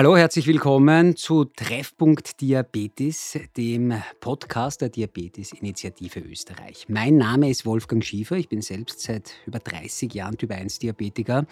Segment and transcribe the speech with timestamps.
[0.00, 6.86] Hallo, herzlich willkommen zu Treffpunkt Diabetes, dem Podcast der Diabetes-Initiative Österreich.
[6.88, 11.44] Mein Name ist Wolfgang Schiefer, ich bin selbst seit über 30 Jahren Typ-1-Diabetiker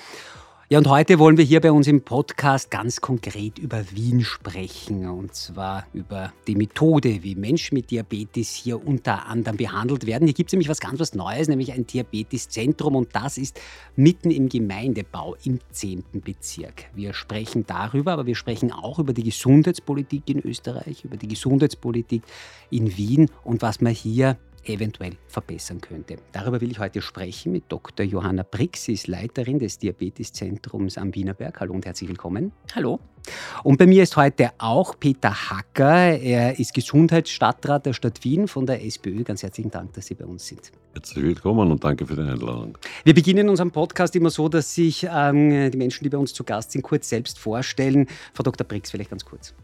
[0.71, 5.09] ja, und heute wollen wir hier bei uns im Podcast ganz konkret über Wien sprechen.
[5.09, 10.27] Und zwar über die Methode, wie Menschen mit Diabetes hier unter anderem behandelt werden.
[10.27, 12.97] Hier gibt es nämlich was ganz was Neues, nämlich ein Diabeteszentrum.
[12.97, 13.59] Und das ist
[13.97, 16.05] mitten im Gemeindebau im 10.
[16.13, 16.85] Bezirk.
[16.95, 22.25] Wir sprechen darüber, aber wir sprechen auch über die Gesundheitspolitik in Österreich, über die Gesundheitspolitik
[22.69, 24.37] in Wien und was man hier
[24.69, 26.17] eventuell verbessern könnte.
[26.33, 28.05] Darüber will ich heute sprechen mit Dr.
[28.05, 28.85] Johanna Brix.
[28.85, 31.61] Sie ist Leiterin des Diabeteszentrums am Wienerberg.
[31.61, 32.53] Hallo und herzlich willkommen.
[32.75, 33.01] Hallo.
[33.63, 36.19] Und bei mir ist heute auch Peter Hacker.
[36.19, 39.23] Er ist Gesundheitsstadtrat der Stadt Wien von der SPÖ.
[39.23, 40.73] Ganz herzlichen Dank, dass Sie bei uns sind.
[40.95, 42.79] Herzlich willkommen und danke für die Einladung.
[43.05, 46.45] Wir beginnen unseren Podcast immer so, dass sich ähm, die Menschen, die bei uns zu
[46.45, 48.07] Gast sind, kurz selbst vorstellen.
[48.33, 48.67] Frau Dr.
[48.67, 49.55] Brix, vielleicht ganz kurz.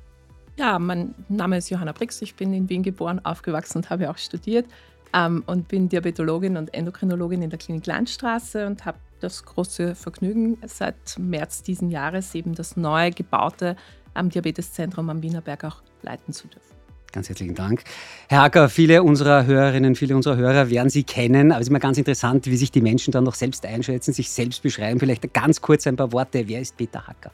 [0.57, 2.23] Ja, mein Name ist Johanna Brix.
[2.23, 4.67] Ich bin in Wien geboren, aufgewachsen und habe auch studiert
[5.15, 10.59] ähm, und bin Diabetologin und Endokrinologin in der Klinik Landstraße und habe das große Vergnügen,
[10.67, 13.77] seit März diesen Jahres eben das neu gebaute
[14.12, 16.75] am Diabeteszentrum am Wienerberg auch leiten zu dürfen.
[17.12, 17.85] Ganz herzlichen Dank.
[18.29, 21.79] Herr Hacker, viele unserer Hörerinnen, viele unserer Hörer werden Sie kennen, aber es ist immer
[21.79, 24.98] ganz interessant, wie sich die Menschen dann noch selbst einschätzen, sich selbst beschreiben.
[24.98, 26.48] Vielleicht ganz kurz ein paar Worte.
[26.48, 27.31] Wer ist Peter Hacker?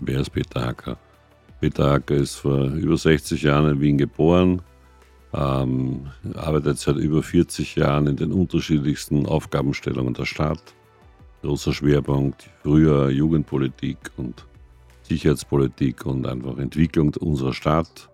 [0.00, 0.96] Wer ist Peter Hacker?
[1.60, 4.62] Peter Hacker ist vor über 60 Jahren in Wien geboren,
[5.32, 10.62] ähm, arbeitet seit über 40 Jahren in den unterschiedlichsten Aufgabenstellungen der Stadt.
[11.42, 14.46] Großer Schwerpunkt früher Jugendpolitik und
[15.02, 18.08] Sicherheitspolitik und einfach Entwicklung unserer Stadt.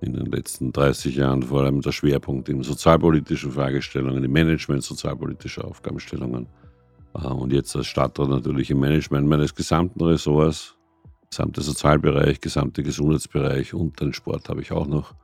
[0.00, 5.64] In den letzten 30 Jahren vor allem der Schwerpunkt in sozialpolitischen Fragestellungen, im Management sozialpolitischer
[5.64, 6.46] Aufgabenstellungen.
[7.14, 10.76] Äh, und jetzt als Stadtrat natürlich im Management meines gesamten Ressorts,
[11.30, 15.14] gesamte Sozialbereich, gesamte Gesundheitsbereich und den Sport habe ich auch noch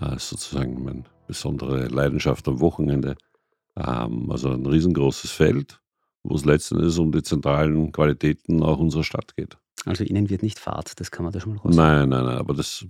[0.00, 3.16] äh, sozusagen meine besondere Leidenschaft am Wochenende.
[3.76, 5.80] Ähm, also ein riesengroßes Feld,
[6.22, 9.56] wo es letztendlich um die zentralen Qualitäten auch unserer Stadt geht.
[9.84, 11.74] Also Ihnen wird nicht Fahrt, das kann man da schon mal raus.
[11.74, 12.86] Nein, nein, nein, aber das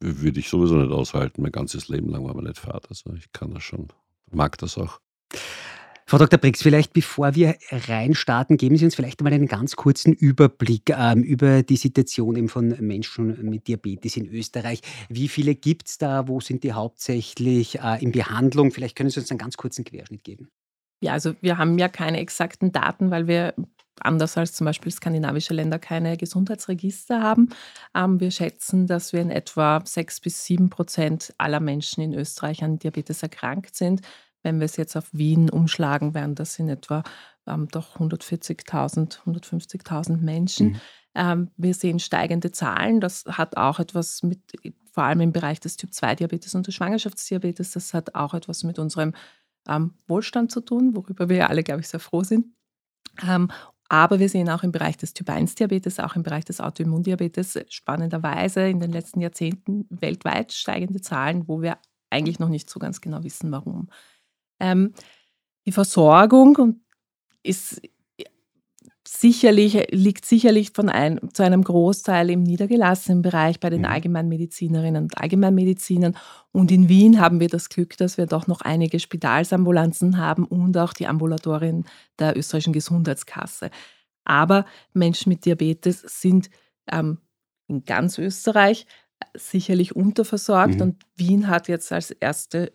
[0.00, 1.42] würde ich sowieso nicht aushalten.
[1.42, 2.88] Mein ganzes Leben lang war man nicht Fahrt.
[2.88, 3.88] Also ich kann das schon,
[4.30, 5.00] mag das auch.
[6.10, 6.40] Frau Dr.
[6.40, 11.22] Brix, vielleicht bevor wir reinstarten, geben Sie uns vielleicht mal einen ganz kurzen Überblick ähm,
[11.22, 14.80] über die Situation eben von Menschen mit Diabetes in Österreich.
[15.08, 16.26] Wie viele gibt es da?
[16.26, 18.72] Wo sind die hauptsächlich äh, in Behandlung?
[18.72, 20.48] Vielleicht können Sie uns einen ganz kurzen Querschnitt geben.
[21.00, 23.54] Ja, also wir haben ja keine exakten Daten, weil wir
[24.00, 27.50] anders als zum Beispiel skandinavische Länder keine Gesundheitsregister haben.
[27.94, 32.64] Ähm, wir schätzen, dass wir in etwa sechs bis sieben Prozent aller Menschen in Österreich
[32.64, 34.00] an Diabetes erkrankt sind.
[34.42, 37.02] Wenn wir es jetzt auf Wien umschlagen, wären das in etwa
[37.46, 40.68] ähm, doch 140.000, 150.000 Menschen.
[40.68, 40.80] Mhm.
[41.14, 43.00] Ähm, wir sehen steigende Zahlen.
[43.00, 44.40] Das hat auch etwas mit,
[44.92, 49.14] vor allem im Bereich des Typ-2-Diabetes und des Schwangerschaftsdiabetes, das hat auch etwas mit unserem
[49.68, 52.46] ähm, Wohlstand zu tun, worüber wir ja alle, glaube ich, sehr froh sind.
[53.26, 53.50] Ähm,
[53.88, 58.78] aber wir sehen auch im Bereich des Typ-1-Diabetes, auch im Bereich des Autoimmundiabetes spannenderweise in
[58.78, 61.76] den letzten Jahrzehnten weltweit steigende Zahlen, wo wir
[62.08, 63.88] eigentlich noch nicht so ganz genau wissen, warum.
[64.60, 64.94] Ähm,
[65.66, 66.80] die Versorgung
[67.42, 67.80] ist
[69.06, 73.86] sicherlich, liegt sicherlich von ein, zu einem Großteil im niedergelassenen Bereich bei den mhm.
[73.86, 76.16] Allgemeinmedizinerinnen und Allgemeinmedizinern.
[76.52, 80.76] Und in Wien haben wir das Glück, dass wir doch noch einige Spitalsambulanzen haben und
[80.78, 81.86] auch die Ambulatorien
[82.18, 83.70] der österreichischen Gesundheitskasse.
[84.24, 86.50] Aber Menschen mit Diabetes sind
[86.90, 87.18] ähm,
[87.66, 88.86] in ganz Österreich
[89.34, 90.82] sicherlich unterversorgt mhm.
[90.82, 92.72] und Wien hat jetzt als erste,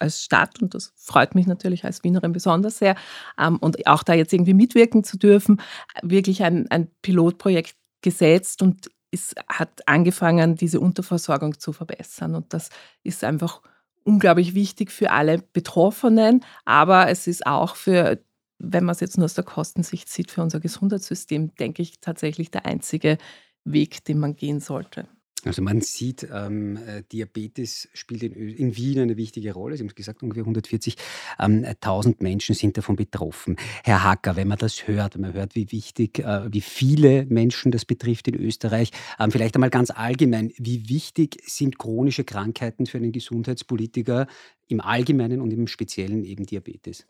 [0.00, 2.96] als Stadt, und das freut mich natürlich als Wienerin besonders sehr,
[3.38, 5.60] ähm, und auch da jetzt irgendwie mitwirken zu dürfen,
[6.02, 12.34] wirklich ein, ein Pilotprojekt gesetzt und es hat angefangen, diese Unterversorgung zu verbessern.
[12.34, 12.68] Und das
[13.04, 13.62] ist einfach
[14.02, 18.18] unglaublich wichtig für alle Betroffenen, aber es ist auch für,
[18.58, 22.50] wenn man es jetzt nur aus der Kostensicht sieht, für unser Gesundheitssystem, denke ich, tatsächlich
[22.50, 23.18] der einzige
[23.64, 25.06] Weg, den man gehen sollte.
[25.46, 29.76] Also man sieht, ähm, äh, Diabetes spielt in, in, Wien eine wichtige Rolle.
[29.76, 33.56] Sie haben es gesagt, ungefähr 140.000 ähm, Menschen sind davon betroffen.
[33.82, 37.72] Herr Hacker, wenn man das hört, wenn man hört, wie wichtig, äh, wie viele Menschen
[37.72, 42.98] das betrifft in Österreich, ähm, vielleicht einmal ganz allgemein, wie wichtig sind chronische Krankheiten für
[42.98, 44.26] einen Gesundheitspolitiker
[44.68, 47.06] im Allgemeinen und im Speziellen eben Diabetes?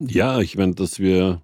[0.00, 1.42] Ja, ich meine, dass wir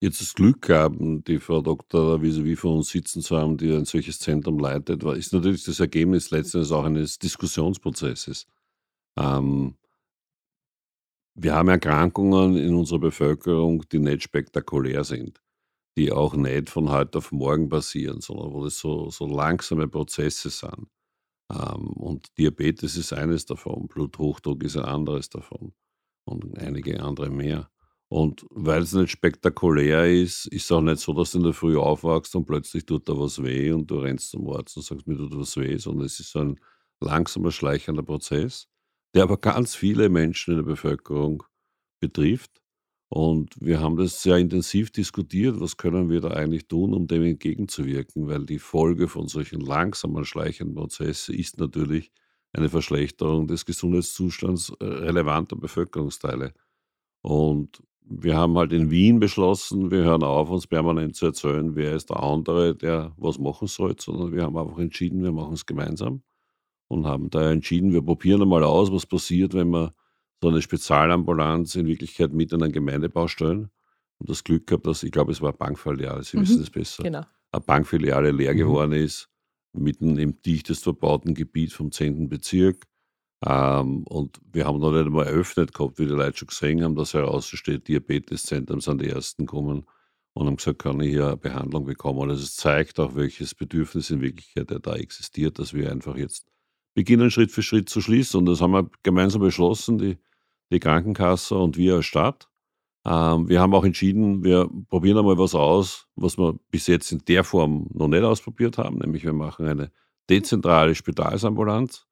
[0.00, 2.22] jetzt das Glück haben, die Frau Dr.
[2.22, 6.30] wie vor uns sitzen zu haben, die ein solches Zentrum leitet, ist natürlich das Ergebnis
[6.30, 8.46] letztendlich auch eines Diskussionsprozesses.
[9.18, 9.76] Ähm,
[11.34, 15.40] wir haben Erkrankungen in unserer Bevölkerung, die nicht spektakulär sind.
[15.98, 20.50] die auch nicht von heute auf morgen passieren, sondern wo das so, so langsame Prozesse
[20.50, 20.88] sind.
[21.52, 25.74] Ähm, und Diabetes ist eines davon, Bluthochdruck ist ein anderes davon
[26.26, 27.70] und einige andere mehr.
[28.08, 31.52] Und weil es nicht spektakulär ist, ist es auch nicht so, dass du in der
[31.52, 35.08] Früh aufwachst und plötzlich tut da was weh und du rennst zum Arzt und sagst,
[35.08, 36.60] mir tut was weh, sondern es ist so ein
[37.00, 38.68] langsamer, schleichender Prozess,
[39.14, 41.42] der aber ganz viele Menschen in der Bevölkerung
[42.00, 42.62] betrifft.
[43.08, 47.22] Und wir haben das sehr intensiv diskutiert, was können wir da eigentlich tun, um dem
[47.22, 52.10] entgegenzuwirken, weil die Folge von solchen langsamen, schleichenden Prozessen ist natürlich
[52.52, 56.52] eine Verschlechterung des Gesundheitszustands äh, relevanter Bevölkerungsteile.
[57.22, 61.94] Und wir haben halt in Wien beschlossen, wir hören auf, uns permanent zu erzählen, wer
[61.94, 65.66] ist der andere, der was machen soll, sondern wir haben einfach entschieden, wir machen es
[65.66, 66.22] gemeinsam
[66.88, 69.92] und haben da entschieden, wir probieren einmal aus, was passiert, wenn wir
[70.40, 73.70] so eine Spezialambulanz in Wirklichkeit mit in einen Gemeindebau stellen.
[74.18, 76.70] Und das Glück gehabt, dass ich glaube, es war eine Bankfiliale, Sie mhm, wissen es
[76.70, 77.02] besser.
[77.02, 77.22] Genau.
[77.52, 78.58] Eine Bankfiliale leer mhm.
[78.58, 79.28] geworden ist,
[79.72, 82.28] mitten im dichtest verbauten Gebiet vom 10.
[82.28, 82.84] Bezirk
[83.44, 86.96] ähm, und wir haben noch nicht einmal eröffnet gehabt, wie die Leute schon gesehen haben,
[86.96, 89.86] dass heraussteht, Diabeteszentrum sind die ersten gekommen
[90.32, 92.30] und haben gesagt, kann ich hier eine Behandlung bekommen.
[92.30, 96.46] Also es zeigt auch, welches Bedürfnis in Wirklichkeit da existiert, dass wir einfach jetzt
[96.94, 98.38] beginnen, Schritt für Schritt zu schließen.
[98.38, 100.18] Und das haben wir gemeinsam beschlossen, die,
[100.70, 102.48] die Krankenkasse und wir als Stadt.
[103.06, 107.22] Ähm, wir haben auch entschieden, wir probieren einmal was aus, was wir bis jetzt in
[107.28, 109.92] der Form noch nicht ausprobiert haben, nämlich wir machen eine
[110.28, 112.06] dezentrale Spitalsambulanz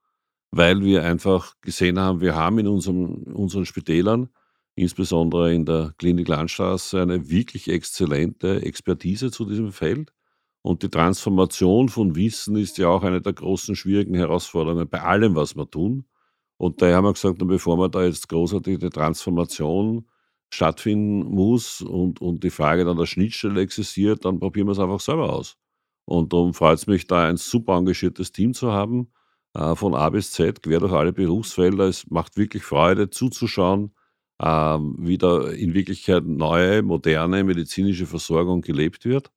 [0.57, 4.29] weil wir einfach gesehen haben, wir haben in unserem, unseren Spitälern,
[4.77, 10.13] insbesondere in der Klinik Landstraße, eine wirklich exzellente Expertise zu diesem Feld.
[10.63, 15.35] Und die Transformation von Wissen ist ja auch eine der großen schwierigen Herausforderungen bei allem,
[15.35, 16.07] was wir tun.
[16.57, 20.07] Und daher haben wir gesagt, bevor man da jetzt großartige Transformation
[20.53, 25.01] stattfinden muss und, und die Frage dann der Schnittstelle existiert, dann probieren wir es einfach
[25.01, 25.57] selber aus.
[26.05, 29.11] Und darum freut es mich, da ein super engagiertes Team zu haben,
[29.55, 31.85] von A bis Z, quer durch alle Berufsfelder.
[31.85, 33.95] Es macht wirklich Freude zuzuschauen,
[34.43, 39.31] ähm, wie da in Wirklichkeit neue, moderne medizinische Versorgung gelebt wird.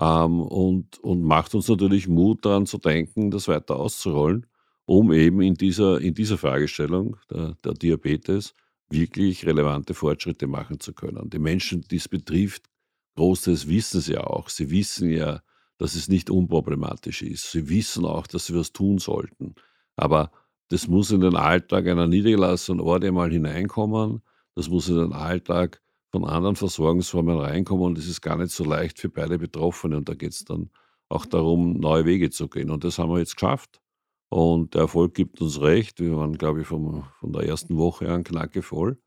[0.00, 4.46] Ähm, und, und macht uns natürlich Mut daran zu denken, das weiter auszurollen,
[4.84, 8.54] um eben in dieser, in dieser Fragestellung der, der Diabetes
[8.88, 11.28] wirklich relevante Fortschritte machen zu können.
[11.30, 12.68] Die Menschen, die es betrifft,
[13.16, 14.48] Großteils wissen sie auch.
[14.48, 15.40] Sie wissen ja,
[15.78, 17.50] dass es nicht unproblematisch ist.
[17.50, 19.54] Sie wissen auch, dass sie was tun sollten.
[19.96, 20.30] Aber
[20.68, 24.22] das muss in den Alltag einer niedergelassenen Orte mal hineinkommen.
[24.54, 25.80] Das muss in den Alltag
[26.10, 27.84] von anderen Versorgungsformen reinkommen.
[27.84, 29.96] Und es ist gar nicht so leicht für beide Betroffene.
[29.96, 30.70] Und da geht es dann
[31.08, 32.70] auch darum, neue Wege zu gehen.
[32.70, 33.80] Und das haben wir jetzt geschafft.
[34.28, 36.00] Und der Erfolg gibt uns recht.
[36.00, 38.98] Wir waren, glaube ich, vom, von der ersten Woche an knackevoll.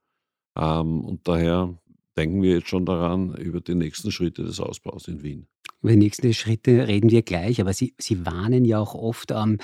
[0.57, 1.77] Ähm, und daher
[2.15, 5.48] denken wir jetzt schon daran, über die nächsten Schritte des Ausbaus in Wien.
[5.81, 9.60] Über die nächsten Schritte reden wir gleich, aber Sie, Sie warnen ja auch oft ähm,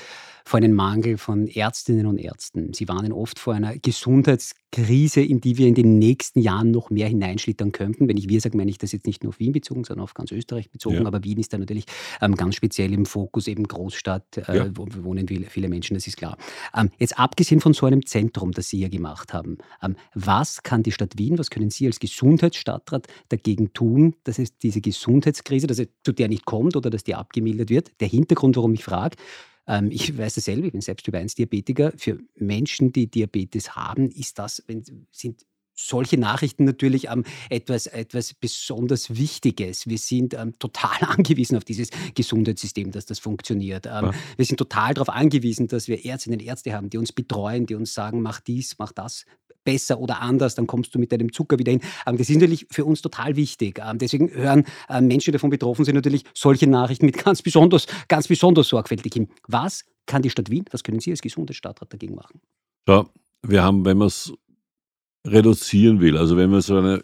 [0.48, 2.72] vor einem Mangel von Ärztinnen und Ärzten.
[2.72, 7.08] Sie warnen oft vor einer Gesundheitskrise, in die wir in den nächsten Jahren noch mehr
[7.08, 8.08] hineinschlittern könnten.
[8.08, 10.14] Wenn ich wir sage, meine ich das jetzt nicht nur auf Wien bezogen, sondern auf
[10.14, 10.98] ganz Österreich bezogen.
[10.98, 11.06] Ja.
[11.06, 11.86] Aber Wien ist da natürlich
[12.22, 14.70] ähm, ganz speziell im Fokus, eben Großstadt, äh, ja.
[14.76, 16.38] wo wohnen viele Menschen, das ist klar.
[16.76, 20.84] Ähm, jetzt abgesehen von so einem Zentrum, das Sie hier gemacht haben, ähm, was kann
[20.84, 25.80] die Stadt Wien, was können Sie als Gesundheitsstadtrat dagegen tun, dass es diese Gesundheitskrise, dass
[25.80, 27.92] es zu der nicht kommt oder dass die abgemildert wird?
[28.00, 29.18] Der Hintergrund, warum ich frage,
[29.68, 31.94] ähm, ich weiß es selber, ich bin selbst Typ 1 Diabetiker.
[31.98, 35.46] Für Menschen, die Diabetes haben, ist das, wenn, sind
[35.78, 39.88] solche Nachrichten natürlich ähm, etwas, etwas besonders Wichtiges.
[39.88, 43.86] Wir sind ähm, total angewiesen auf dieses Gesundheitssystem, dass das funktioniert.
[43.86, 44.12] Ähm, ja.
[44.38, 47.76] Wir sind total darauf angewiesen, dass wir Ärztinnen und Ärzte haben, die uns betreuen, die
[47.76, 49.26] uns sagen, mach dies, mach das
[49.66, 51.82] besser oder anders, dann kommst du mit deinem Zucker wieder hin.
[52.08, 53.82] Ähm, das ist natürlich für uns total wichtig.
[53.86, 57.88] Ähm, deswegen hören äh, Menschen, die davon betroffen sind, natürlich solche Nachrichten mit ganz besonders,
[58.08, 59.28] ganz besonders sorgfältig hin.
[59.48, 62.40] Was kann die Stadt Wien, was können Sie als Gesundheitsstadtrat dagegen machen?
[62.88, 63.06] Ja,
[63.42, 64.32] wir haben, wenn man es
[65.26, 67.02] reduzieren will, also wenn wir so eine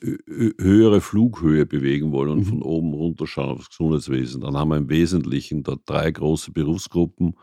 [0.59, 2.45] höhere Flughöhe bewegen wollen und mhm.
[2.45, 7.35] von oben runter schauen aufs Gesundheitswesen, dann haben wir im Wesentlichen dort drei große Berufsgruppen,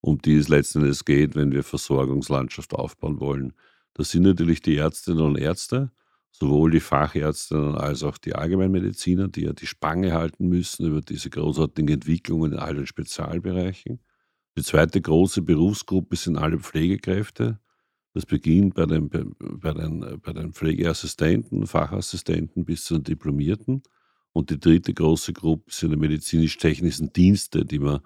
[0.00, 3.54] um die es letzten Endes geht, wenn wir Versorgungslandschaft aufbauen wollen.
[3.96, 5.90] Das sind natürlich die Ärztinnen und Ärzte,
[6.30, 11.30] sowohl die Fachärztinnen als auch die Allgemeinmediziner, die ja die Spange halten müssen über diese
[11.30, 14.00] großartigen Entwicklungen in allen Spezialbereichen.
[14.54, 17.58] Die zweite große Berufsgruppe sind alle Pflegekräfte.
[18.12, 23.82] Das beginnt bei den, bei den, bei den Pflegeassistenten, Fachassistenten bis zu den Diplomierten.
[24.34, 28.00] Und die dritte große Gruppe sind die medizinisch-technischen Dienste, die, man,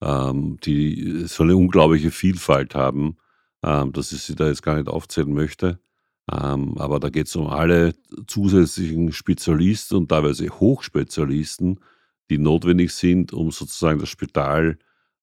[0.00, 3.16] ähm, die so eine unglaubliche Vielfalt haben
[3.64, 5.78] ähm, dass ich sie da jetzt gar nicht aufzählen möchte.
[6.30, 7.94] Ähm, aber da geht es um alle
[8.26, 11.80] zusätzlichen Spezialisten und teilweise Hochspezialisten,
[12.30, 14.78] die notwendig sind, um sozusagen das Spital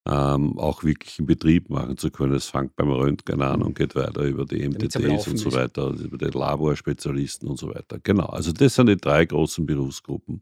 [0.05, 2.33] ähm, auch wirklich in Betrieb machen zu können.
[2.33, 6.17] Es fängt beim Röntgen an und geht weiter über die MTTs und so weiter, über
[6.17, 7.99] die Laborspezialisten und so weiter.
[8.01, 10.41] Genau, also das sind die drei großen Berufsgruppen.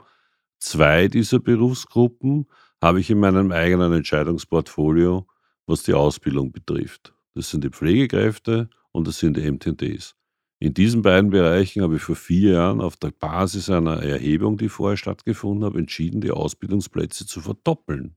[0.60, 2.48] Zwei dieser Berufsgruppen
[2.82, 5.28] habe ich in meinem eigenen Entscheidungsportfolio,
[5.66, 7.14] was die Ausbildung betrifft.
[7.38, 10.16] Das sind die Pflegekräfte und das sind die MTTs.
[10.60, 14.70] In diesen beiden Bereichen habe ich vor vier Jahren auf der Basis einer Erhebung, die
[14.70, 18.16] vorher stattgefunden hat, entschieden, die Ausbildungsplätze zu verdoppeln.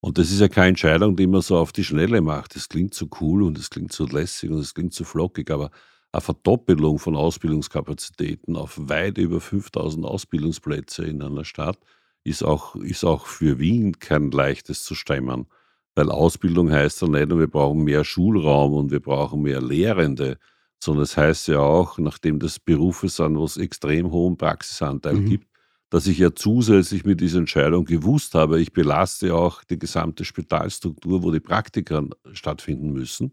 [0.00, 2.56] Und das ist ja keine Entscheidung, die man so auf die Schnelle macht.
[2.56, 5.70] Das klingt so cool und das klingt so lässig und das klingt so flockig, aber
[6.10, 11.78] eine Verdoppelung von Ausbildungskapazitäten auf weit über 5000 Ausbildungsplätze in einer Stadt
[12.24, 15.48] ist auch, ist auch für Wien kein leichtes zu stemmen.
[15.96, 20.38] Weil Ausbildung heißt ja nicht, wir brauchen mehr Schulraum und wir brauchen mehr Lehrende,
[20.78, 25.14] sondern es das heißt ja auch, nachdem das Berufe sind, wo es extrem hohen Praxisanteil
[25.14, 25.26] mhm.
[25.30, 25.46] gibt,
[25.88, 31.22] dass ich ja zusätzlich mit dieser Entscheidung gewusst habe, ich belaste auch die gesamte Spitalstruktur,
[31.22, 33.32] wo die Praktika stattfinden müssen.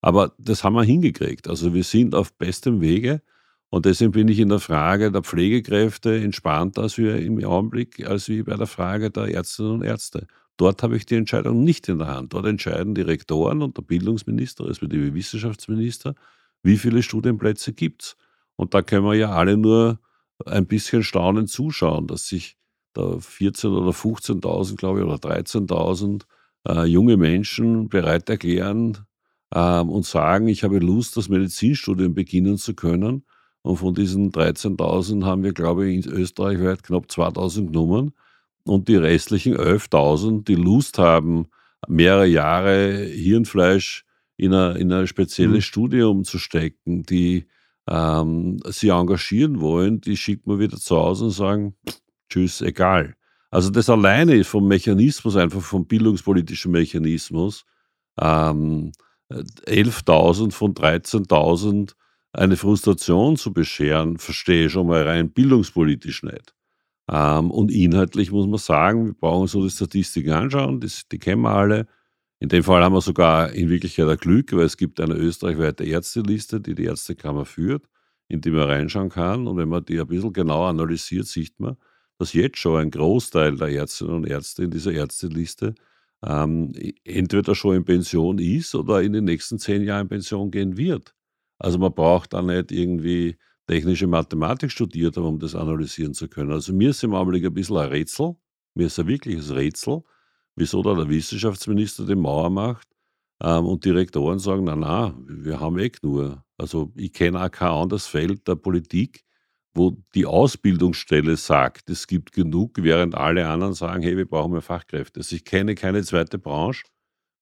[0.00, 1.46] Aber das haben wir hingekriegt.
[1.46, 3.20] Also wir sind auf bestem Wege
[3.68, 8.28] und deswegen bin ich in der Frage der Pflegekräfte entspannter als wir im Augenblick, als
[8.28, 10.26] wie bei der Frage der Ärztinnen und Ärzte.
[10.58, 12.34] Dort habe ich die Entscheidung nicht in der Hand.
[12.34, 16.14] Dort entscheiden die Rektoren und der Bildungsminister, respektive Wissenschaftsminister,
[16.62, 18.16] wie viele Studienplätze gibt es.
[18.56, 20.00] Und da können wir ja alle nur
[20.44, 22.56] ein bisschen staunend zuschauen, dass sich
[22.92, 26.22] da 14.000 oder 15.000, glaube ich, oder 13.000
[26.68, 28.98] äh, junge Menschen bereit erklären
[29.54, 33.24] ähm, und sagen, ich habe Lust, das Medizinstudium beginnen zu können.
[33.62, 38.12] Und von diesen 13.000 haben wir, glaube ich, in Österreich weit knapp 2.000 genommen.
[38.68, 41.48] Und die restlichen 11.000, die Lust haben,
[41.88, 44.04] mehrere Jahre Hirnfleisch
[44.36, 45.62] in ein, in ein spezielles mhm.
[45.62, 47.46] Studium zu stecken, die
[47.88, 51.76] ähm, sie engagieren wollen, die schickt man wieder zu Hause und sagen,
[52.28, 53.14] tschüss, egal.
[53.50, 57.64] Also das alleine vom Mechanismus, einfach vom bildungspolitischen Mechanismus,
[58.20, 58.92] ähm,
[59.30, 61.94] 11.000 von 13.000
[62.32, 66.54] eine Frustration zu bescheren, verstehe ich schon mal rein bildungspolitisch nicht.
[67.10, 71.42] Ähm, und inhaltlich muss man sagen, wir brauchen so die Statistiken anschauen, das, die kennen
[71.42, 71.86] wir alle.
[72.40, 75.84] In dem Fall haben wir sogar in Wirklichkeit ein Glück, weil es gibt eine österreichweite
[75.84, 77.88] Ärzteliste, die die Ärztekammer führt,
[78.28, 79.46] in die man reinschauen kann.
[79.48, 81.76] Und wenn man die ein bisschen genauer analysiert, sieht man,
[82.18, 85.74] dass jetzt schon ein Großteil der Ärztinnen und Ärzte in dieser Ärzteliste
[86.24, 86.72] ähm,
[87.04, 91.14] entweder schon in Pension ist oder in den nächsten zehn Jahren in Pension gehen wird.
[91.58, 93.36] Also man braucht da nicht irgendwie
[93.68, 96.52] technische Mathematik studiert haben, um das analysieren zu können.
[96.52, 98.34] Also mir ist im Augenblick ein bisschen ein Rätsel,
[98.74, 100.02] mir ist ein wirkliches Rätsel,
[100.56, 102.88] wieso da der Wissenschaftsminister die Mauer macht
[103.42, 106.44] ähm, und die Rektoren sagen, na na, wir haben eh nur.
[106.56, 109.24] Also ich kenne auch kein anderes Feld der Politik,
[109.74, 114.62] wo die Ausbildungsstelle sagt, es gibt genug, während alle anderen sagen, hey, wir brauchen mehr
[114.62, 115.20] Fachkräfte.
[115.20, 116.84] Also ich kenne keine zweite Branche,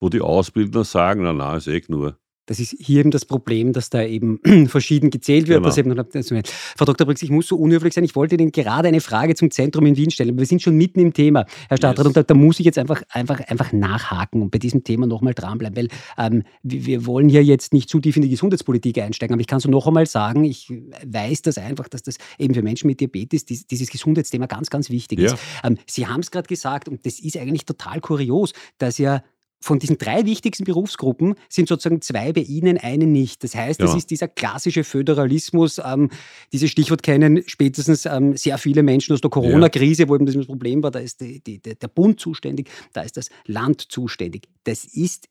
[0.00, 2.18] wo die Ausbildner sagen, na na, ist eh nur.
[2.46, 5.62] Das ist hier eben das Problem, dass da eben verschieden gezählt wird.
[5.62, 5.76] Genau.
[5.76, 6.42] Eben,
[6.76, 7.06] Frau Dr.
[7.06, 8.04] Brix, ich muss so unhöflich sein.
[8.04, 10.38] Ich wollte Ihnen gerade eine Frage zum Zentrum in Wien stellen.
[10.38, 12.06] Wir sind schon mitten im Thema, Herr Stadtrat, yes.
[12.06, 15.34] und da, da, muss ich jetzt einfach, einfach, einfach nachhaken und bei diesem Thema nochmal
[15.34, 15.88] dranbleiben, weil
[16.18, 19.46] ähm, wir, wir, wollen hier jetzt nicht zu tief in die Gesundheitspolitik einsteigen, aber ich
[19.46, 20.72] kann so noch einmal sagen, ich
[21.04, 24.88] weiß das einfach, dass das eben für Menschen mit Diabetes dies, dieses Gesundheitsthema ganz, ganz
[24.90, 25.26] wichtig ja.
[25.26, 25.36] ist.
[25.64, 29.22] Ähm, Sie haben es gerade gesagt und das ist eigentlich total kurios, dass ja
[29.66, 33.42] von diesen drei wichtigsten Berufsgruppen sind sozusagen zwei bei Ihnen, eine nicht.
[33.42, 33.86] Das heißt, ja.
[33.86, 35.80] das ist dieser klassische Föderalismus.
[35.84, 36.10] Ähm,
[36.52, 40.08] dieses Stichwort kennen spätestens ähm, sehr viele Menschen aus der Corona-Krise, ja.
[40.08, 43.28] wo eben das Problem war, da ist die, die, der Bund zuständig, da ist das
[43.44, 44.48] Land zuständig.
[44.62, 45.28] Das ist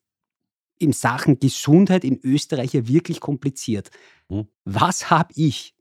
[0.79, 3.89] in Sachen Gesundheit in Österreich ja wirklich kompliziert.
[4.27, 4.47] Hm.
[4.65, 5.73] Was habe ich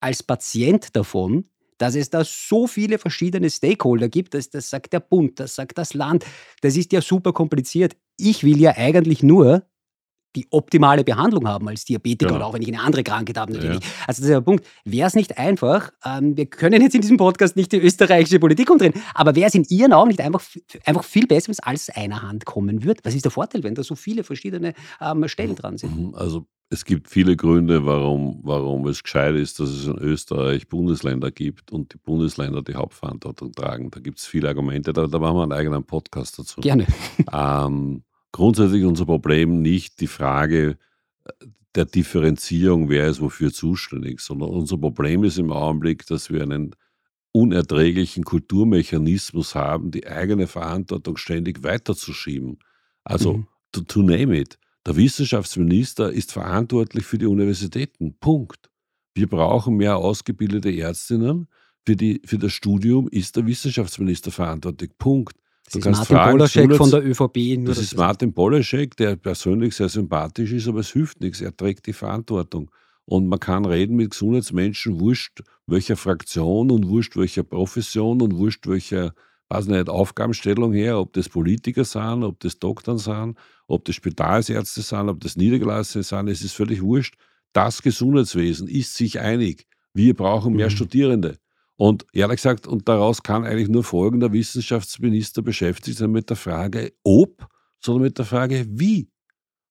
[0.00, 1.44] als Patient davon,
[1.78, 5.78] dass es da so viele verschiedene Stakeholder gibt, das, das sagt der Bund, das sagt
[5.78, 6.24] das Land,
[6.62, 7.96] das ist ja super kompliziert.
[8.16, 9.66] Ich will ja eigentlich nur
[10.34, 12.36] die optimale Behandlung haben als Diabetiker ja.
[12.36, 13.82] oder auch wenn ich eine andere Krankheit habe natürlich.
[13.82, 13.90] Ja.
[14.06, 14.66] Also das ist der Punkt.
[14.84, 18.70] Wäre es nicht einfach, ähm, wir können jetzt in diesem Podcast nicht die österreichische Politik
[18.70, 20.42] umdrehen, aber wäre es in Ihren Augen nicht einfach,
[20.84, 23.00] einfach viel besser, wenn es alles einer Hand kommen würde?
[23.04, 26.08] Was ist der Vorteil, wenn da so viele verschiedene ähm, Stellen dran sind?
[26.08, 26.14] Mhm.
[26.14, 31.30] Also es gibt viele Gründe, warum, warum es gescheit ist, dass es in Österreich Bundesländer
[31.30, 33.90] gibt und die Bundesländer die Hauptverantwortung tragen.
[33.90, 36.60] Da gibt es viele Argumente, da, da machen wir einen eigenen Podcast dazu.
[36.60, 36.86] Gerne.
[37.32, 38.02] Ähm,
[38.34, 40.76] grundsätzlich unser Problem nicht die Frage
[41.24, 46.42] äh, der Differenzierung, wer ist wofür zuständig, sondern unser Problem ist im Augenblick, dass wir
[46.42, 46.74] einen
[47.32, 52.58] unerträglichen Kulturmechanismus haben, die eigene Verantwortung ständig weiterzuschieben.
[53.04, 53.46] Also, mhm.
[53.70, 58.16] to, to name it Der Wissenschaftsminister ist verantwortlich für die Universitäten.
[58.18, 58.68] Punkt.
[59.14, 61.46] Wir brauchen mehr ausgebildete Ärztinnen.
[61.86, 64.90] Für, die, für das Studium ist der Wissenschaftsminister verantwortlich.
[64.98, 65.36] Punkt.
[65.66, 67.36] Das ist Martin Polaschek von der ÖVP.
[67.58, 71.40] Nur das ist Martin Polaschek, der persönlich sehr sympathisch ist, aber es hilft nichts.
[71.40, 72.70] Er trägt die Verantwortung.
[73.06, 78.66] Und man kann reden mit Gesundheitsmenschen, wurscht welcher Fraktion und wurscht welcher Profession und wurscht
[78.66, 79.14] welcher,
[79.48, 84.82] weiß nicht, Aufgabenstellung her, ob das Politiker sind, ob das Doktoren sind, ob das Spitalsärzte
[84.82, 87.16] sind, ob das Niedergelassene sind, es ist völlig wurscht.
[87.52, 89.66] Das Gesundheitswesen ist sich einig.
[89.92, 90.70] Wir brauchen mehr mhm.
[90.70, 91.38] Studierende.
[91.76, 96.36] Und ehrlich gesagt, und daraus kann eigentlich nur folgen, der Wissenschaftsminister beschäftigt sich mit der
[96.36, 97.48] Frage, ob,
[97.80, 99.08] sondern mit der Frage, wie.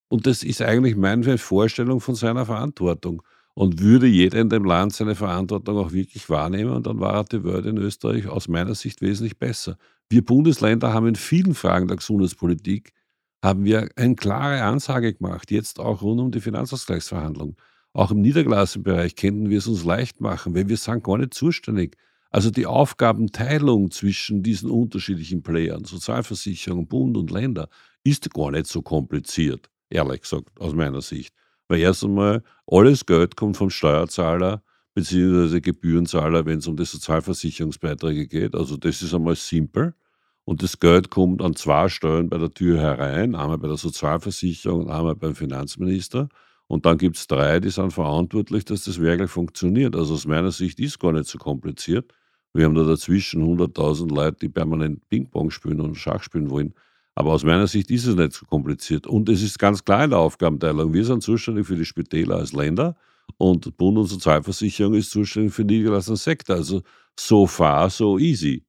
[0.09, 3.23] Und das ist eigentlich meine Vorstellung von seiner Verantwortung.
[3.55, 7.67] Und würde jeder in dem Land seine Verantwortung auch wirklich wahrnehmen, dann war die Welt
[7.67, 9.77] in Österreich aus meiner Sicht wesentlich besser.
[10.09, 12.93] Wir Bundesländer haben in vielen Fragen der Gesundheitspolitik
[13.43, 17.55] haben wir eine klare Ansage gemacht, jetzt auch rund um die Finanzausgleichsverhandlungen.
[17.93, 21.33] Auch im niedergelassenen Bereich könnten wir es uns leicht machen, weil wir sind gar nicht
[21.33, 21.95] zuständig.
[22.31, 27.69] Also die Aufgabenteilung zwischen diesen unterschiedlichen Playern, Sozialversicherung, Bund und Länder,
[28.03, 31.35] ist gar nicht so kompliziert, ehrlich gesagt, aus meiner Sicht.
[31.67, 34.63] Weil erst einmal alles Geld kommt vom Steuerzahler
[34.95, 35.61] bzw.
[35.61, 38.55] Gebührenzahler, wenn es um die Sozialversicherungsbeiträge geht.
[38.55, 39.93] Also das ist einmal simpel.
[40.45, 44.85] Und das Geld kommt an zwei Steuern bei der Tür herein, einmal bei der Sozialversicherung
[44.85, 46.29] und einmal beim Finanzminister.
[46.67, 49.95] Und dann gibt es drei, die sind verantwortlich, dass das wirklich funktioniert.
[49.95, 52.13] Also aus meiner Sicht ist gar nicht so kompliziert.
[52.53, 56.73] Wir haben da dazwischen 100.000 Leute, die permanent Ping-Pong spielen und Schach spielen wollen.
[57.15, 59.05] Aber aus meiner Sicht ist es nicht so kompliziert.
[59.07, 60.93] Und es ist ganz klar in der Aufgabenteilung.
[60.93, 62.95] Wir sind zuständig für die Spitäler als Länder
[63.37, 66.55] und Bund und Sozialversicherung ist zuständig für den niedergelassenen Sektor.
[66.55, 66.81] Also
[67.19, 68.63] so far, so easy.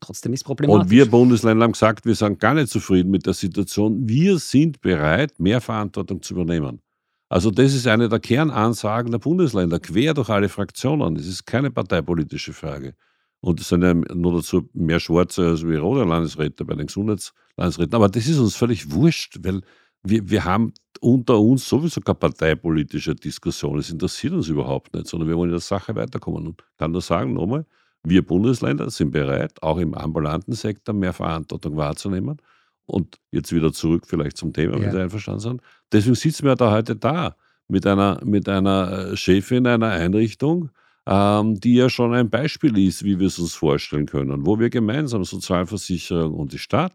[0.00, 0.84] Trotzdem ist es problematisch.
[0.84, 4.08] Und wir Bundesländer haben gesagt, wir sind gar nicht zufrieden mit der Situation.
[4.08, 6.80] Wir sind bereit, mehr Verantwortung zu übernehmen.
[7.28, 11.14] Also das ist eine der Kernansagen der Bundesländer, quer durch alle Fraktionen.
[11.14, 12.94] Das ist keine parteipolitische Frage.
[13.40, 17.94] Und es sind ja nur dazu mehr Schwarze als wie rote Landesräte bei den Gesundheitslandesräten.
[17.94, 19.60] Aber das ist uns völlig wurscht, weil
[20.02, 23.78] wir, wir haben unter uns sowieso keine parteipolitische Diskussion.
[23.78, 26.48] Es interessiert uns überhaupt nicht, sondern wir wollen in der Sache weiterkommen.
[26.48, 27.64] Und kann nur sagen, nochmal,
[28.02, 32.40] wir Bundesländer sind bereit, auch im ambulanten Sektor mehr Verantwortung wahrzunehmen.
[32.86, 34.82] Und jetzt wieder zurück vielleicht zum Thema, ja.
[34.82, 35.62] wenn Sie einverstanden sind.
[35.92, 37.36] Deswegen sitzen wir da heute da
[37.68, 40.70] mit einer, mit einer äh, Chefin einer Einrichtung,
[41.06, 44.70] ähm, die ja schon ein Beispiel ist, wie wir es uns vorstellen können, wo wir
[44.70, 46.94] gemeinsam Sozialversicherung und die Stadt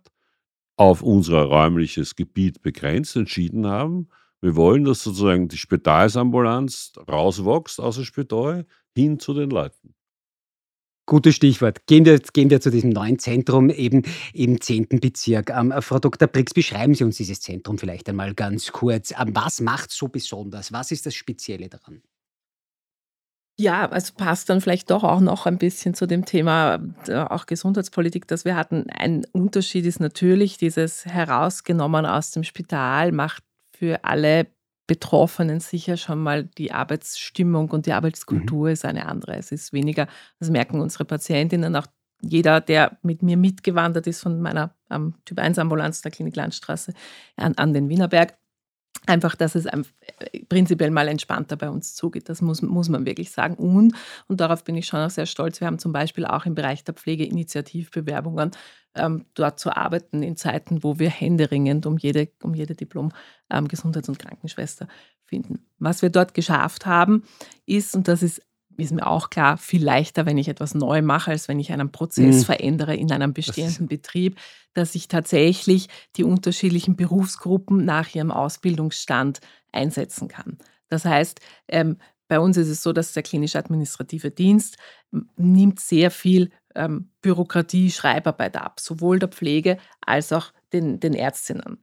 [0.78, 4.10] auf unser räumliches Gebiet begrenzt entschieden haben.
[4.42, 9.96] Wir wollen, dass sozusagen die Spitalsambulanz rauswächst aus dem Spital hin zu den Leuten.
[11.08, 11.86] Gutes Stichwort.
[11.86, 14.02] Gehen wir, gehen wir zu diesem neuen Zentrum eben
[14.34, 14.88] im 10.
[14.90, 15.52] Bezirk.
[15.52, 16.28] Ähm, Frau Dr.
[16.28, 19.12] Brix, beschreiben Sie uns dieses Zentrum vielleicht einmal ganz kurz.
[19.12, 20.74] Ähm, was macht es so besonders?
[20.74, 22.02] Was ist das Spezielle daran?
[23.58, 27.46] Ja, also passt dann vielleicht doch auch noch ein bisschen zu dem Thema äh, auch
[27.46, 28.90] Gesundheitspolitik, das wir hatten.
[28.90, 33.44] Ein Unterschied ist natürlich dieses herausgenommen aus dem Spital macht
[33.78, 34.48] für alle
[34.88, 38.74] Betroffenen sicher schon mal die Arbeitsstimmung und die Arbeitskultur mhm.
[38.74, 39.36] ist eine andere.
[39.36, 40.08] Es ist weniger,
[40.40, 41.88] das merken unsere Patientinnen, auch
[42.22, 46.94] jeder, der mit mir mitgewandert ist von meiner ähm, Typ 1 Ambulanz der Klinik Landstraße
[47.36, 48.38] an, an den Wienerberg,
[49.08, 49.68] einfach, dass es
[50.50, 52.30] prinzipiell mal entspannter bei uns zugeht.
[52.30, 53.56] Das muss, muss man wirklich sagen.
[53.56, 53.96] Und,
[54.28, 56.84] und darauf bin ich schon auch sehr stolz, wir haben zum Beispiel auch im Bereich
[56.84, 58.52] der Pflegeinitiativbewerbungen
[58.96, 64.14] ähm, dort zu arbeiten in Zeiten, wo wir händeringend um jede, um jede Diplom-Gesundheits- ähm,
[64.14, 64.88] und Krankenschwester
[65.26, 65.66] finden.
[65.80, 67.24] Was wir dort geschafft haben,
[67.66, 68.42] ist, und das ist
[68.78, 71.92] ist mir auch klar, viel leichter, wenn ich etwas neu mache, als wenn ich einen
[71.92, 72.44] Prozess mhm.
[72.44, 74.38] verändere in einem bestehenden Betrieb,
[74.74, 79.40] dass ich tatsächlich die unterschiedlichen Berufsgruppen nach ihrem Ausbildungsstand
[79.72, 80.58] einsetzen kann.
[80.90, 84.78] Das heißt, ähm, bei uns ist es so, dass der klinisch-administrative Dienst
[85.38, 91.78] nimmt sehr viel ähm, Bürokratie, Schreibarbeit ab, sowohl der Pflege als auch den, den Ärztinnen.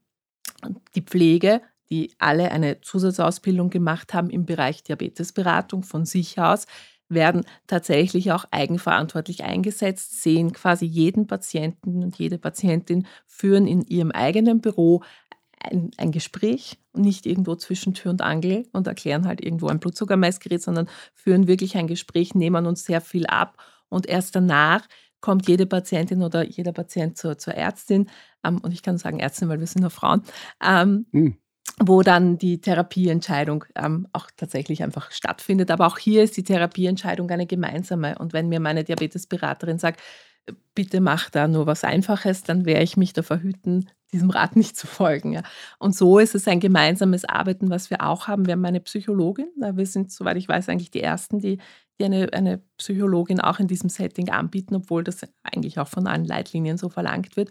[0.95, 6.67] Die Pflege die alle eine Zusatzausbildung gemacht haben im Bereich Diabetesberatung von sich aus,
[7.15, 14.11] werden tatsächlich auch eigenverantwortlich eingesetzt, sehen quasi jeden Patienten und jede Patientin, führen in ihrem
[14.11, 15.03] eigenen Büro
[15.61, 19.79] ein, ein, Gespräch und nicht irgendwo zwischen Tür und Angel und erklären halt irgendwo ein
[19.79, 24.87] Blutzuckermessgerät, sondern führen wirklich ein Gespräch, nehmen uns sehr viel ab und erst danach
[25.21, 28.09] kommt jede Patientin oder jeder Patient zur, zur Ärztin,
[28.43, 30.23] ähm, und ich kann sagen Ärztin, weil wir sind nur Frauen,
[30.61, 31.37] ähm, mhm
[31.79, 35.71] wo dann die Therapieentscheidung ähm, auch tatsächlich einfach stattfindet.
[35.71, 38.19] Aber auch hier ist die Therapieentscheidung eine gemeinsame.
[38.19, 40.01] Und wenn mir meine Diabetesberaterin sagt,
[40.75, 44.77] bitte mach da nur was Einfaches, dann werde ich mich da verhüten, diesem Rat nicht
[44.77, 45.33] zu folgen.
[45.33, 45.43] Ja.
[45.79, 48.47] Und so ist es ein gemeinsames Arbeiten, was wir auch haben.
[48.47, 49.49] Wir haben eine Psychologin.
[49.57, 51.59] Wir sind, soweit ich weiß, eigentlich die Ersten, die,
[51.99, 56.25] die eine, eine Psychologin auch in diesem Setting anbieten, obwohl das eigentlich auch von allen
[56.25, 57.51] Leitlinien so verlangt wird.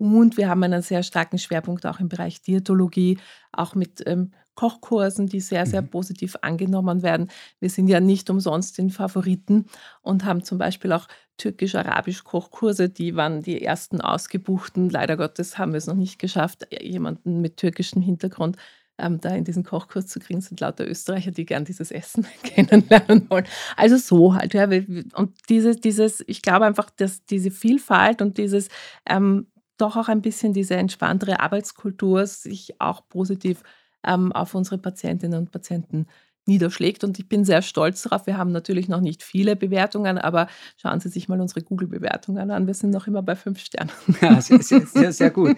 [0.00, 3.18] Und wir haben einen sehr starken Schwerpunkt auch im Bereich Diätologie,
[3.52, 5.88] auch mit ähm, Kochkursen, die sehr, sehr mhm.
[5.88, 7.30] positiv angenommen werden.
[7.60, 9.66] Wir sind ja nicht umsonst in Favoriten
[10.00, 14.88] und haben zum Beispiel auch türkisch-arabisch Kochkurse, die waren die ersten ausgebuchten.
[14.88, 18.56] Leider Gottes haben wir es noch nicht geschafft, jemanden mit türkischem Hintergrund
[19.00, 23.28] ähm, da in diesen Kochkurs zu kriegen, sind lauter Österreicher, die gern dieses Essen kennenlernen
[23.30, 23.46] wollen.
[23.76, 24.68] Also so halt, ja.
[25.14, 28.68] Und dieses, dieses, ich glaube einfach, dass diese Vielfalt und dieses
[29.08, 29.46] ähm,
[29.80, 33.62] doch auch ein bisschen diese entspanntere Arbeitskultur sich auch positiv
[34.04, 36.06] ähm, auf unsere Patientinnen und Patienten
[36.46, 37.04] niederschlägt.
[37.04, 38.26] Und ich bin sehr stolz darauf.
[38.26, 42.66] Wir haben natürlich noch nicht viele Bewertungen, aber schauen Sie sich mal unsere Google-Bewertungen an.
[42.66, 43.90] Wir sind noch immer bei fünf Sternen.
[44.20, 45.56] Ja, sehr, sehr, sehr, sehr gut.